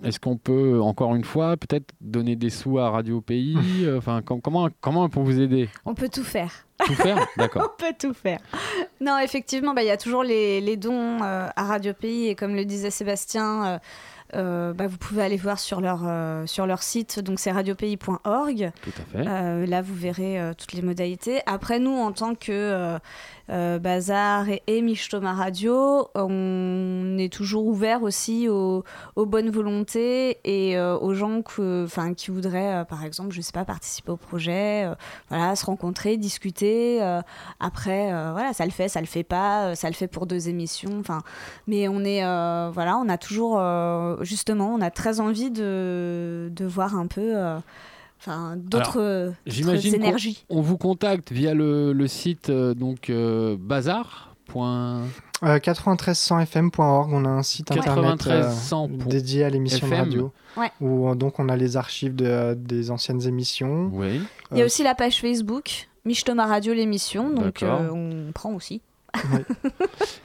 [0.05, 4.22] est-ce qu'on peut encore une fois peut-être donner des sous à Radio Pays euh, Enfin,
[4.22, 5.68] com- comment comment on peut vous aider?
[5.84, 6.53] On peut tout faire.
[6.84, 7.26] Tout faire?
[7.36, 7.70] D'accord.
[7.74, 8.38] On peut tout faire.
[9.01, 12.34] Non, effectivement, bah, il y a toujours les, les dons euh, à Radio Pays et
[12.34, 13.78] comme le disait Sébastien, euh,
[14.35, 18.72] euh, bah, vous pouvez aller voir sur leur, euh, sur leur site, donc c'est radiopays.org.
[18.83, 19.29] Tout à fait.
[19.29, 21.41] Euh, là, vous verrez toutes les modalités.
[21.47, 22.99] Après, nous, en tant que
[23.49, 28.83] Bazar et, et Michtoma Radio, on est toujours ouvert aussi aux,
[29.14, 34.11] aux bonnes volontés et aux gens que, qui voudraient, par exemple, je sais pas, participer
[34.11, 34.89] au projet,
[35.29, 37.01] voilà, se rencontrer, discuter.
[37.61, 40.99] après, voilà, ça le fait, ça le fait pas, ça le fait pour deux émissions.
[40.99, 41.22] Enfin,
[41.66, 42.22] mais on est,
[42.72, 43.61] voilà, on a toujours,
[44.23, 47.37] justement, on a très envie de, de voir un peu.
[47.37, 47.59] euh,
[48.19, 49.35] Enfin, d'autres
[49.95, 50.47] énergies.
[50.49, 54.35] on vous contacte via le, le site euh, donc euh, bazar.
[54.47, 55.03] point-
[55.43, 60.71] Euh, 9300fm.org, on a un site internet 9300 euh, dédié à l'émission radio, Ouais.
[60.81, 63.91] où donc on a les archives de- des anciennes émissions.
[63.93, 64.23] Oui.
[64.53, 68.81] Il y a aussi la page Facebook, Michtoma Radio l'émission, donc euh, on prend aussi.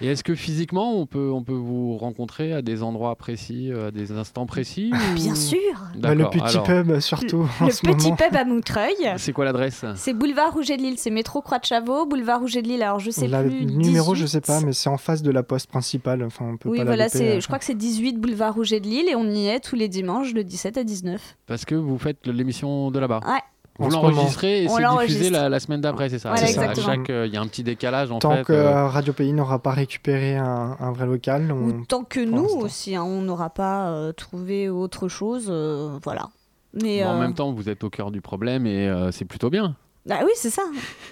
[0.01, 3.87] Et est-ce que physiquement on peut on peut vous rencontrer à des endroits précis, euh,
[3.89, 5.57] à des instants précis ou- Bien sûr
[5.97, 8.15] Bah, le petit alors, pub surtout en Le ce petit moment.
[8.15, 8.95] pub à Montreuil.
[9.17, 9.85] C'est quoi l'adresse?
[9.95, 12.81] C'est boulevard Rouget de Lille, c'est métro Croix de Chavaux, boulevard Rouget de Lille.
[12.83, 13.59] Alors je sais La- plus.
[13.59, 14.27] le numéro, je 18.
[14.31, 16.23] sais pas, mais c'est en face de la poste principale.
[16.23, 17.39] Enfin, on peut Oui, pas voilà, c'est, euh.
[17.39, 19.87] je crois que c'est 18 boulevard Rouget de Lille et on y est tous les
[19.87, 21.37] dimanches de 17 à 19.
[21.47, 23.19] Parce que vous faites l'émission de là-bas.
[23.25, 23.39] Ouais.
[23.79, 26.71] Vous l'enregistrez et On c'est diffusé la, la semaine d'après, c'est ça Voilà, ça.
[27.09, 28.43] Euh, il y a un petit décalage en Tant fait.
[28.43, 31.63] que euh, Radio Pays n'aura pas récupéré un, un vrai local, on...
[31.67, 35.47] Ou tant que nous aussi, hein, on n'aura pas euh, trouvé autre chose.
[35.49, 36.29] euh, voilà.
[36.73, 39.49] Mais bon, En même temps, vous êtes au cœur du problème et euh, c'est plutôt
[39.49, 39.75] bien.
[40.05, 40.63] Bah oui, c'est ça.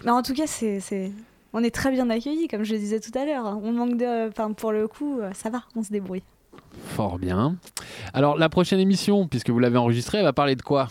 [0.05, 0.79] Mais en tout cas, c'est,
[1.53, 3.57] on est très bien accueillis, comme je le disais tout à l'heure.
[3.63, 4.29] On manque de.
[4.29, 6.23] Enfin, pour le coup, ça va, on se débrouille.
[6.85, 7.55] Fort bien.
[8.13, 10.87] Alors, la prochaine émission, puisque vous l'avez enregistrée, elle va parler de quoi?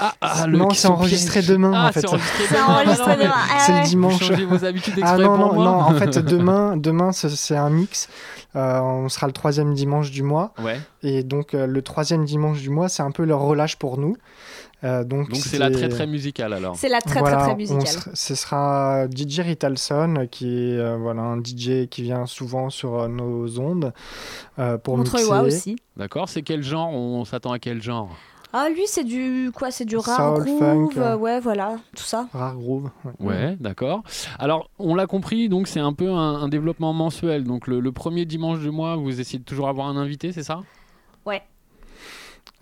[0.00, 2.00] Ah, ah, le Non, c'est sont enregistré demain, Ah, en fait.
[2.00, 2.64] c'est enregistré demain.
[2.68, 3.32] Ah, demain.
[3.34, 4.18] Ah c'est le dimanche.
[4.18, 7.56] Changez vos habitudes Ah non, pour non, moi non, en fait, demain, demain ce- c'est
[7.56, 8.08] un mix.
[8.56, 10.52] Euh, on sera le troisième dimanche du mois.
[10.62, 10.80] Ouais.
[11.02, 14.16] Et donc, euh, le troisième dimanche du mois, c'est un peu leur relâche pour nous.
[14.82, 16.74] Euh, donc, c'est la très très musicale alors.
[16.74, 18.02] C'est la très Voilà, très très musicale.
[18.14, 23.08] ce sera DJ Ritalson, qui est euh, voilà, un DJ qui vient souvent sur euh,
[23.08, 23.92] nos ondes
[24.58, 25.56] euh, pour Montreuillois mixer.
[25.58, 25.76] aussi.
[25.98, 26.88] D'accord, c'est quel genre?
[26.94, 28.08] On s'attend à quel genre?
[28.52, 31.16] Ah, lui, c'est du quoi C'est du rare Soul, groove, funk, euh, euh.
[31.16, 32.26] ouais, voilà, tout ça.
[32.32, 32.90] Rare groove.
[33.04, 33.26] ouais.
[33.26, 34.02] Ouais, d'accord.
[34.38, 37.44] Alors, on l'a compris, donc c'est un peu un, un développement mensuel.
[37.44, 40.42] Donc, le, le premier dimanche du mois, vous essayez de toujours avoir un invité, c'est
[40.42, 40.62] ça?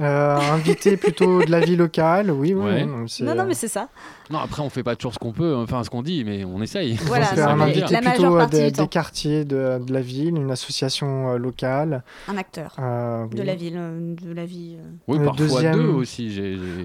[0.00, 2.64] Euh, invité plutôt de la vie locale, oui, oui.
[2.64, 2.84] Ouais.
[2.86, 3.88] non, Non, non, euh, mais c'est ça.
[4.30, 6.62] Non, après, on fait pas toujours ce qu'on peut, enfin ce qu'on dit, mais on
[6.62, 6.94] essaye.
[7.02, 11.32] Voilà, non, un invité la plutôt euh, des, quartiers de, de la ville, une association
[11.32, 12.04] euh, locale.
[12.28, 14.76] Un acteur euh, de la ville, euh, de la vie.
[14.78, 14.88] euh.
[15.08, 16.40] Oui, Le parfois deuxième- deux aussi.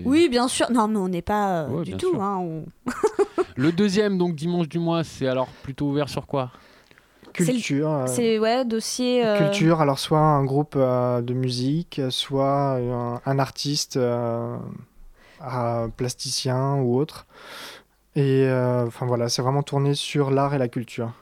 [0.06, 0.72] Oui, bien sûr.
[0.72, 2.18] Non, mais on n'est pas euh, Ouais, du tout.
[2.20, 2.66] hein, on-
[3.56, 6.50] Le deuxième, donc dimanche du mois, c'est alors plutôt ouvert sur quoi?
[7.34, 7.90] Culture.
[7.92, 9.26] euh, C'est ouais, dossier.
[9.26, 14.56] euh, Culture, alors soit un groupe euh, de musique, soit un, un artiste euh,
[15.42, 17.26] un plasticien ou autre.
[18.16, 21.14] Et euh, enfin voilà, c'est vraiment tourné sur l'art et la culture.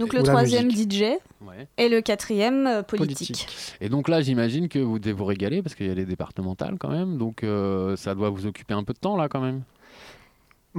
[0.00, 0.90] Donc Ou le troisième musique.
[0.92, 1.02] DJ
[1.46, 1.68] Ouais.
[1.78, 3.28] et le quatrième euh, politique.
[3.28, 3.76] Politique.
[3.80, 6.74] Et donc là, j'imagine que vous devez vous régaler parce qu'il y a les départementales
[6.80, 9.62] quand même, donc euh, ça doit vous occuper un peu de temps là quand même.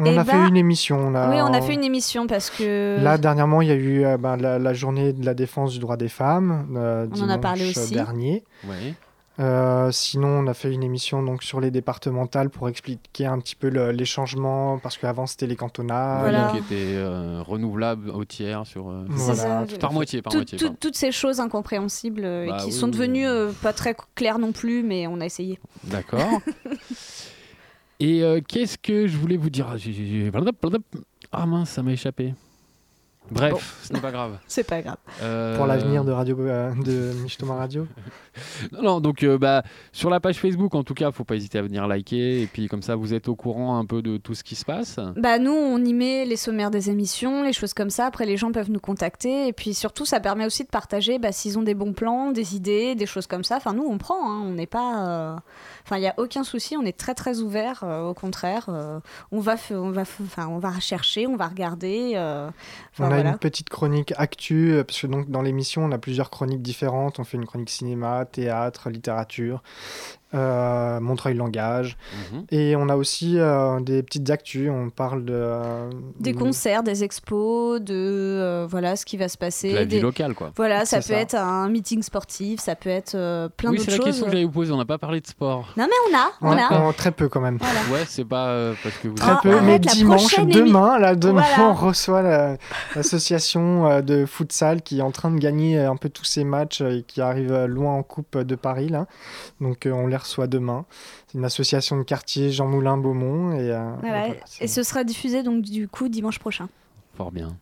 [0.01, 1.09] On Eh a ben, fait une émission.
[1.09, 2.97] Oui, on a fait une émission parce que.
[3.01, 5.79] Là, dernièrement, il y a eu euh, ben, la, la journée de la défense du
[5.79, 7.93] droit des femmes, euh, On en a parlé aussi.
[7.93, 8.43] dernier.
[8.67, 8.93] Ouais.
[9.41, 13.55] Euh, sinon, on a fait une émission donc sur les départementales pour expliquer un petit
[13.55, 16.19] peu le- les changements, parce qu'avant c'était les cantonales.
[16.21, 16.51] Voilà.
[16.51, 18.89] Qui était euh, renouvelable au tiers sur.
[18.89, 19.65] euh, Voilà, ça.
[19.67, 20.57] tout à Par moitié, par Tout- moitié.
[20.57, 23.53] tout- toutes ces choses incompréhensibles euh, et Bah qui oui, sont oui, devenues oui.
[23.61, 25.57] pas très claires non plus, mais on a essayé.
[25.85, 26.41] D'accord.
[27.99, 29.67] Et euh, qu'est-ce que je voulais vous dire?
[29.69, 29.77] Ah,
[31.31, 32.33] Ah mince, ça m'a échappé.
[33.31, 33.59] Bref, Bon.
[33.83, 34.37] ce n'est pas grave.
[34.47, 34.97] C'est pas grave.
[35.21, 37.85] Euh, Pour l'avenir de radio euh, de Michtoma Radio.
[38.71, 41.57] Non, non, donc euh, bah, sur la page Facebook, en tout cas, faut pas hésiter
[41.57, 42.41] à venir liker.
[42.41, 44.63] Et puis comme ça, vous êtes au courant un peu de tout ce qui se
[44.63, 44.97] passe.
[45.17, 48.05] Bah nous, on y met les sommaires des émissions, les choses comme ça.
[48.05, 49.47] Après, les gens peuvent nous contacter.
[49.47, 52.55] Et puis surtout, ça permet aussi de partager bah, s'ils ont des bons plans, des
[52.55, 53.57] idées, des choses comme ça.
[53.57, 54.31] Enfin, nous, on prend.
[54.31, 54.41] hein.
[54.45, 55.07] On n'est pas...
[55.07, 55.35] euh,
[55.85, 56.77] Enfin, il n'y a aucun souci.
[56.77, 57.83] On est très, très ouvert.
[57.83, 58.99] au contraire, euh,
[59.33, 62.13] on, va on, va enfin, on va chercher, on va regarder.
[62.15, 62.47] euh,
[62.93, 63.31] enfin, a voilà.
[63.31, 67.19] une petite chronique actu, euh, parce que donc dans l'émission, on a plusieurs chroniques différentes.
[67.19, 69.63] On fait une chronique cinéma, théâtre, littérature,
[70.33, 71.97] euh, Montreuil Langage.
[72.33, 72.45] Mhm.
[72.51, 74.69] Et on a aussi euh, des petites actus.
[74.71, 75.33] On parle de.
[75.33, 79.69] euh, Des concerts, des expos, de euh, voilà ce qui va se passer.
[79.71, 80.51] De la vie des- locale, quoi.
[80.55, 81.19] Voilà, ça peut C'est ça.
[81.21, 84.05] être un meeting sportif, ça peut être euh, plein oui, d'autres c'est choses.
[84.05, 84.71] la question que j'allais vous poser.
[84.71, 85.73] On n'a pas parlé de sport.
[85.77, 86.81] Non mais on a, on Ouais, a.
[86.87, 87.57] on- très peu quand même.
[87.91, 89.15] Ouais, c'est pas euh, parce que vous.
[89.15, 91.69] Très Ah, peu, mais dimanche, demain, là, demain, Voilà.
[91.71, 92.57] on reçoit la-
[92.95, 97.03] l'association de futsal qui est en train de gagner un peu tous ses matchs et
[97.07, 99.07] qui arrive loin en Coupe de Paris, là.
[99.61, 100.85] Donc, euh, on les reçoit demain.
[101.27, 103.53] C'est une association de quartier Jean Moulin Beaumont.
[103.53, 106.69] Et, euh, Voilà, voilà, et ce sera diffusé donc du coup dimanche prochain.
[107.15, 107.57] Fort bien.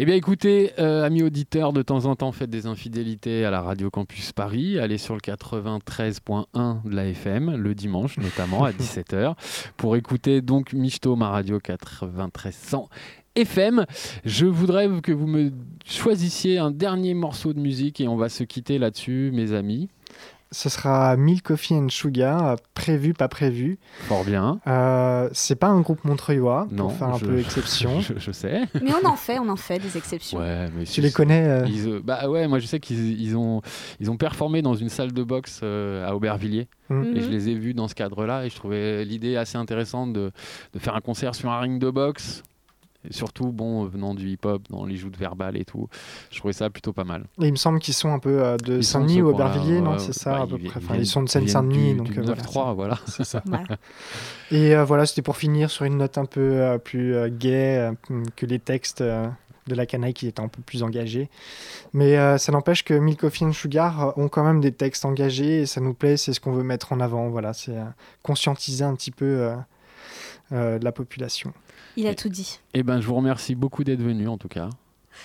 [0.00, 3.60] Eh bien écoutez, euh, amis auditeurs, de temps en temps faites des infidélités à la
[3.62, 4.78] Radio Campus Paris.
[4.78, 9.34] Allez sur le 93.1 de la FM, le dimanche notamment à 17h,
[9.76, 12.88] pour écouter donc Michto, ma radio 9300
[13.34, 13.86] FM.
[14.24, 15.50] Je voudrais que vous me
[15.84, 19.88] choisissiez un dernier morceau de musique et on va se quitter là-dessus, mes amis.
[20.50, 23.78] Ce sera Milk Coffee and Sugar, euh, prévu, pas prévu.
[24.04, 24.60] Fort bien.
[24.66, 28.00] Euh, c'est pas un groupe montreuillois, Non, pour faire un je- peu exception.
[28.00, 28.62] Je, je sais.
[28.82, 30.38] Mais on en fait, on en fait des exceptions.
[30.38, 33.36] Ouais, mais Tu les connais euh, Ils, euh, bah ouais, moi je sais qu'ils ils
[33.36, 33.60] ont,
[34.00, 36.68] ils ont performé dans une salle de boxe euh, à Aubervilliers.
[36.88, 37.14] Mhm.
[37.16, 38.46] Et je les ai vus dans ce cadre-là.
[38.46, 40.32] Et je trouvais l'idée assez intéressante de,
[40.72, 42.42] de faire un concert sur un ring de boxe.
[43.08, 45.88] Et surtout, bon, euh, venant du hip-hop, dans les joutes verbales et tout.
[46.30, 47.24] Je trouvais ça plutôt pas mal.
[47.40, 49.80] Et il me semble qu'ils sont un peu euh, de Ils sont Saint-Denis ou Aubervilliers,
[49.80, 50.80] non C'est ça bah, à peu près.
[50.82, 52.42] Enfin, ils sont de Seine-Saint-Denis, donc du, euh, du voilà.
[52.42, 52.98] 9-3, voilà.
[53.06, 53.42] C'est ça.
[53.46, 53.58] Ouais.
[54.50, 57.92] Et euh, voilà, c'était pour finir sur une note un peu euh, plus euh, gaie
[58.10, 59.28] euh, que les textes euh,
[59.68, 61.28] de la canaille qui étaient un peu plus engagés.
[61.92, 65.04] Mais euh, ça n'empêche que Milk Coffee and Sugar euh, ont quand même des textes
[65.04, 67.28] engagés et ça nous plaît, c'est ce qu'on veut mettre en avant.
[67.28, 67.84] Voilà, c'est euh,
[68.22, 69.56] conscientiser un petit peu euh,
[70.52, 71.52] euh, la population.
[71.98, 72.58] Il a tout dit.
[72.74, 74.70] Eh ben, je vous remercie beaucoup d'être venu, en tout cas.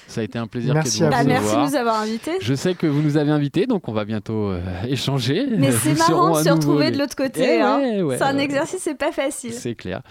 [0.08, 1.28] Ça a été un plaisir Merci de vous à vous.
[1.28, 2.32] Bah, merci de nous avoir invités.
[2.42, 5.46] Je sais que vous nous avez invités, donc on va bientôt euh, échanger.
[5.58, 7.62] Mais c'est marrant de se retrouver les- de l'autre Eh côté.
[7.62, 7.78] hein.
[7.78, 8.44] ouais, ouais, c'est un ouais.
[8.44, 9.54] exercice, c'est pas facile.
[9.54, 10.02] C'est clair.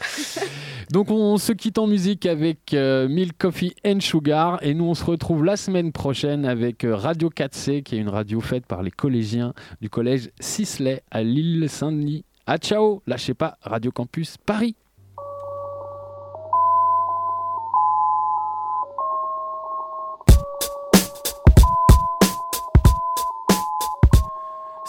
[0.93, 4.95] Donc on se quitte en musique avec euh, Milk Coffee and Sugar et nous on
[4.95, 8.85] se retrouve la semaine prochaine avec euh, Radio 4C qui est une radio faite par
[8.85, 12.25] les collégiens du collège Sisley à l'île Saint-Denis.
[12.47, 14.77] À ciao, lâchez pas Radio Campus Paris.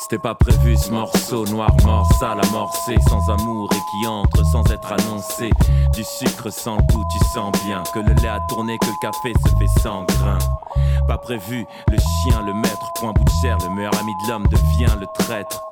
[0.04, 4.70] C'était pas prévu ce morceau noir mort sale amorcé sans amour et qui entre sans
[4.70, 5.50] être annoncé.
[5.94, 9.32] Du sucre sans goût tu sens bien Que le lait a tourné que le café
[9.46, 10.38] se fait sans grain.
[11.08, 14.48] Pas prévu le chien le maître point bout de chair Le meilleur ami de l'homme
[14.48, 15.64] devient le traître.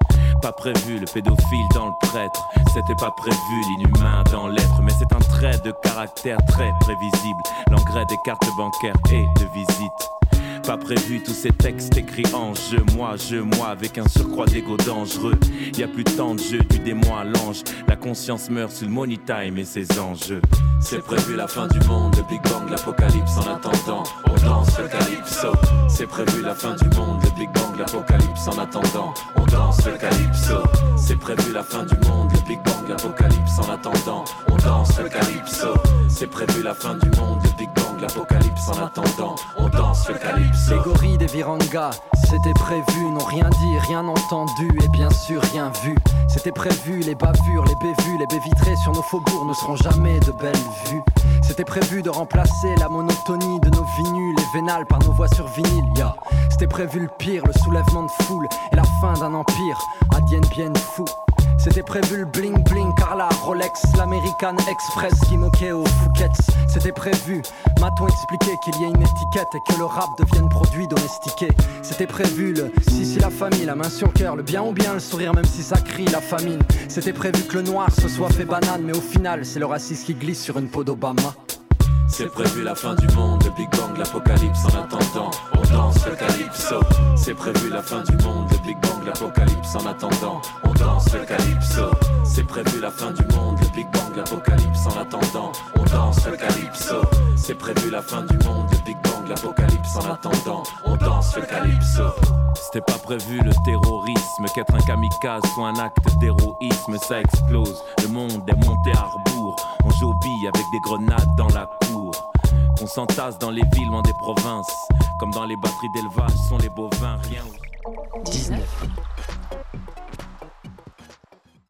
[0.42, 2.42] Pas prévu le pédophile dans le prêtre.
[2.74, 7.44] C'était pas prévu l'inhumain dans l'être Mais c'est un trait de caractère très prévisible.
[7.70, 10.21] L'engrais des cartes bancaires et de visite
[10.62, 14.78] pas prévu tous ces textes écrits en jeu, moi, je, moi, avec un surcroît d'ego
[14.78, 15.36] dangereux.
[15.78, 17.64] Y a plus tant de jeu du démon à l'ange.
[17.88, 20.42] La conscience meurt sous le money time et ses enjeux.
[20.80, 24.04] C'est prévu la fin du monde, le Big Bang, l'apocalypse en attendant.
[24.26, 25.52] On danse le calypso.
[25.88, 29.14] C'est prévu la fin du monde, le Big Bang, l'apocalypse en attendant.
[29.36, 30.64] On danse le calypso.
[30.98, 34.26] C'est prévu la fin du monde, le Big Bang, l'apocalypse en attendant.
[34.50, 35.74] On danse le calypso.
[36.10, 39.36] C'est prévu la fin du monde, le Big Bang, l'apocalypse en attendant.
[39.58, 40.72] On danse le calypso.
[40.72, 45.72] Les gorilles des Viranga, c'était prévu, n'ont rien dit, rien entendu et bien sûr rien
[45.84, 45.96] vu.
[46.28, 50.20] C'était prévu, les bavures, les bévues, les baies vitrées sur nos faubourgs ne seront jamais
[50.20, 50.56] de belles
[50.88, 51.02] vues.
[51.44, 55.48] C'était prévu de remplacer la monotonie de nos vinyles et vénales par nos voix sur
[55.48, 56.06] vinyle.
[56.50, 59.78] C'était prévu le pire, le soulèvement de foule et la fin d'un empire,
[60.16, 61.06] adienne bien fou.
[61.64, 66.26] C'était prévu le bling bling, Carla, Rolex, l'American Express qui moquait aux Fouquets.
[66.68, 67.44] C'était prévu,
[67.80, 71.50] m'a-t-on expliqué qu'il y ait une étiquette et que le rap devienne produit domestiqué.
[71.84, 74.72] C'était prévu le si si la famille, la main sur le cœur, le bien ou
[74.72, 76.60] bien, le sourire même si ça crie la famine.
[76.88, 80.08] C'était prévu que le noir se soit fait banane, mais au final c'est le raciste
[80.08, 81.36] qui glisse sur une peau d'Obama.
[82.12, 85.32] C'est prévu la fin du monde, le Big Bang, l'apocalypse en attendant.
[85.54, 86.80] On danse le calypso.
[87.16, 90.42] C'est prévu la fin du monde, le Big Bang, l'apocalypse en attendant.
[90.64, 91.90] On danse le calypso.
[92.26, 95.52] C'est prévu la fin du monde, le Big Bang, l'apocalypse en attendant.
[95.80, 97.02] On danse le calypso.
[97.38, 100.64] C'est prévu la fin du monde, le Big Bang, l'apocalypse en attendant.
[100.86, 102.04] On danse le calypso.
[102.56, 107.82] C'était pas prévu le terrorisme, qu'être un kamikaze soit un acte d'héroïsme, ça explose.
[108.04, 109.56] Le monde est monté à rebours.
[109.84, 109.90] On
[110.20, 111.91] billes avec des grenades dans la cour.
[112.82, 114.88] On s'entasse dans les villes loin des provinces.
[115.20, 117.44] Comme dans les batteries d'élevage sont les bovins, rien.
[118.26, 118.60] 19,